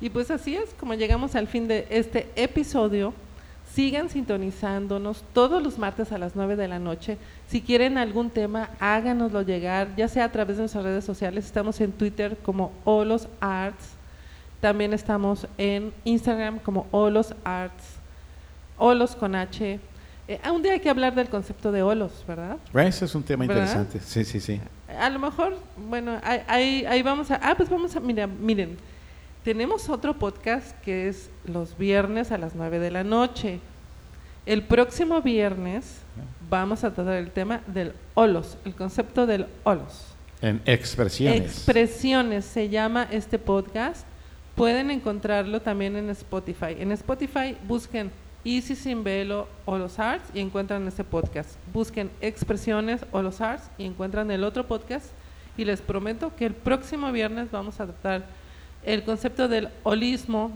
[0.02, 3.14] y pues así es como llegamos al fin de este episodio.
[3.74, 7.18] Sigan sintonizándonos todos los martes a las 9 de la noche.
[7.48, 11.46] Si quieren algún tema háganoslo llegar ya sea a través de nuestras redes sociales.
[11.46, 13.96] Estamos en Twitter como Olos Arts
[14.66, 17.84] también estamos en Instagram como Olos Arts
[18.80, 19.80] Olos con H
[20.28, 22.58] eh, un día hay que hablar del concepto de olos, ¿verdad?
[22.74, 24.60] Ese es un tema interesante, sí, sí, sí.
[25.00, 27.36] A lo mejor, bueno, ahí, ahí, vamos a...
[27.36, 28.00] Ah, pues vamos a...
[28.00, 28.78] Mira, miren,
[29.44, 33.60] tenemos otro podcast que es los viernes a las 9 de la noche.
[34.46, 36.00] El próximo viernes
[36.50, 40.16] vamos a tratar el tema del olos, el concepto del olos.
[40.42, 41.42] En expresiones.
[41.42, 44.06] Expresiones se llama este podcast.
[44.56, 46.76] Pueden encontrarlo también en Spotify.
[46.80, 48.12] En Spotify busquen
[48.46, 51.58] Easy Sin Velo o los Arts y encuentran este podcast.
[51.74, 55.08] Busquen Expresiones o los Arts y encuentran el otro podcast.
[55.58, 58.26] Y les prometo que el próximo viernes vamos a tratar
[58.84, 60.52] el concepto del holismo,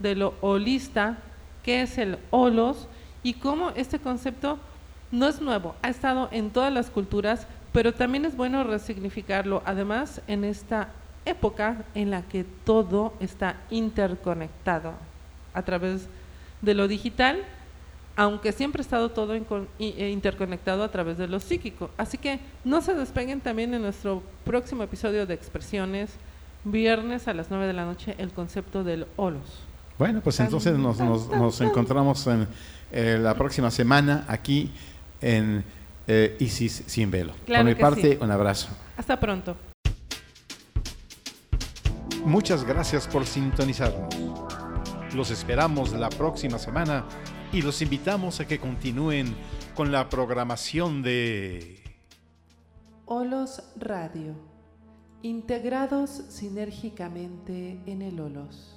[0.00, 1.16] de lo holista,
[1.62, 2.86] qué es el holos
[3.22, 4.58] y cómo este concepto
[5.10, 10.20] no es nuevo, ha estado en todas las culturas, pero también es bueno resignificarlo, además
[10.26, 10.88] en esta
[11.24, 14.92] época en la que todo está interconectado
[15.54, 16.19] a través de
[16.62, 17.42] de lo digital,
[18.16, 21.90] aunque siempre ha estado todo e interconectado a través de lo psíquico.
[21.96, 26.10] Así que no se despeguen también en nuestro próximo episodio de Expresiones,
[26.64, 29.62] viernes a las 9 de la noche, el concepto del holos.
[29.98, 32.48] Bueno, pues entonces nos, encontramos en
[32.92, 34.70] eh, la próxima semana aquí
[35.20, 35.62] en
[36.06, 37.34] eh, Isis Sin Velo.
[37.46, 38.68] Por mi parte, un abrazo.
[38.96, 39.56] Hasta pronto.
[42.24, 44.49] Muchas gracias por sintonizarnos.
[45.14, 47.04] Los esperamos la próxima semana
[47.52, 49.34] y los invitamos a que continúen
[49.74, 51.82] con la programación de
[53.06, 54.36] Olos Radio,
[55.22, 58.76] integrados sinérgicamente en el Olos.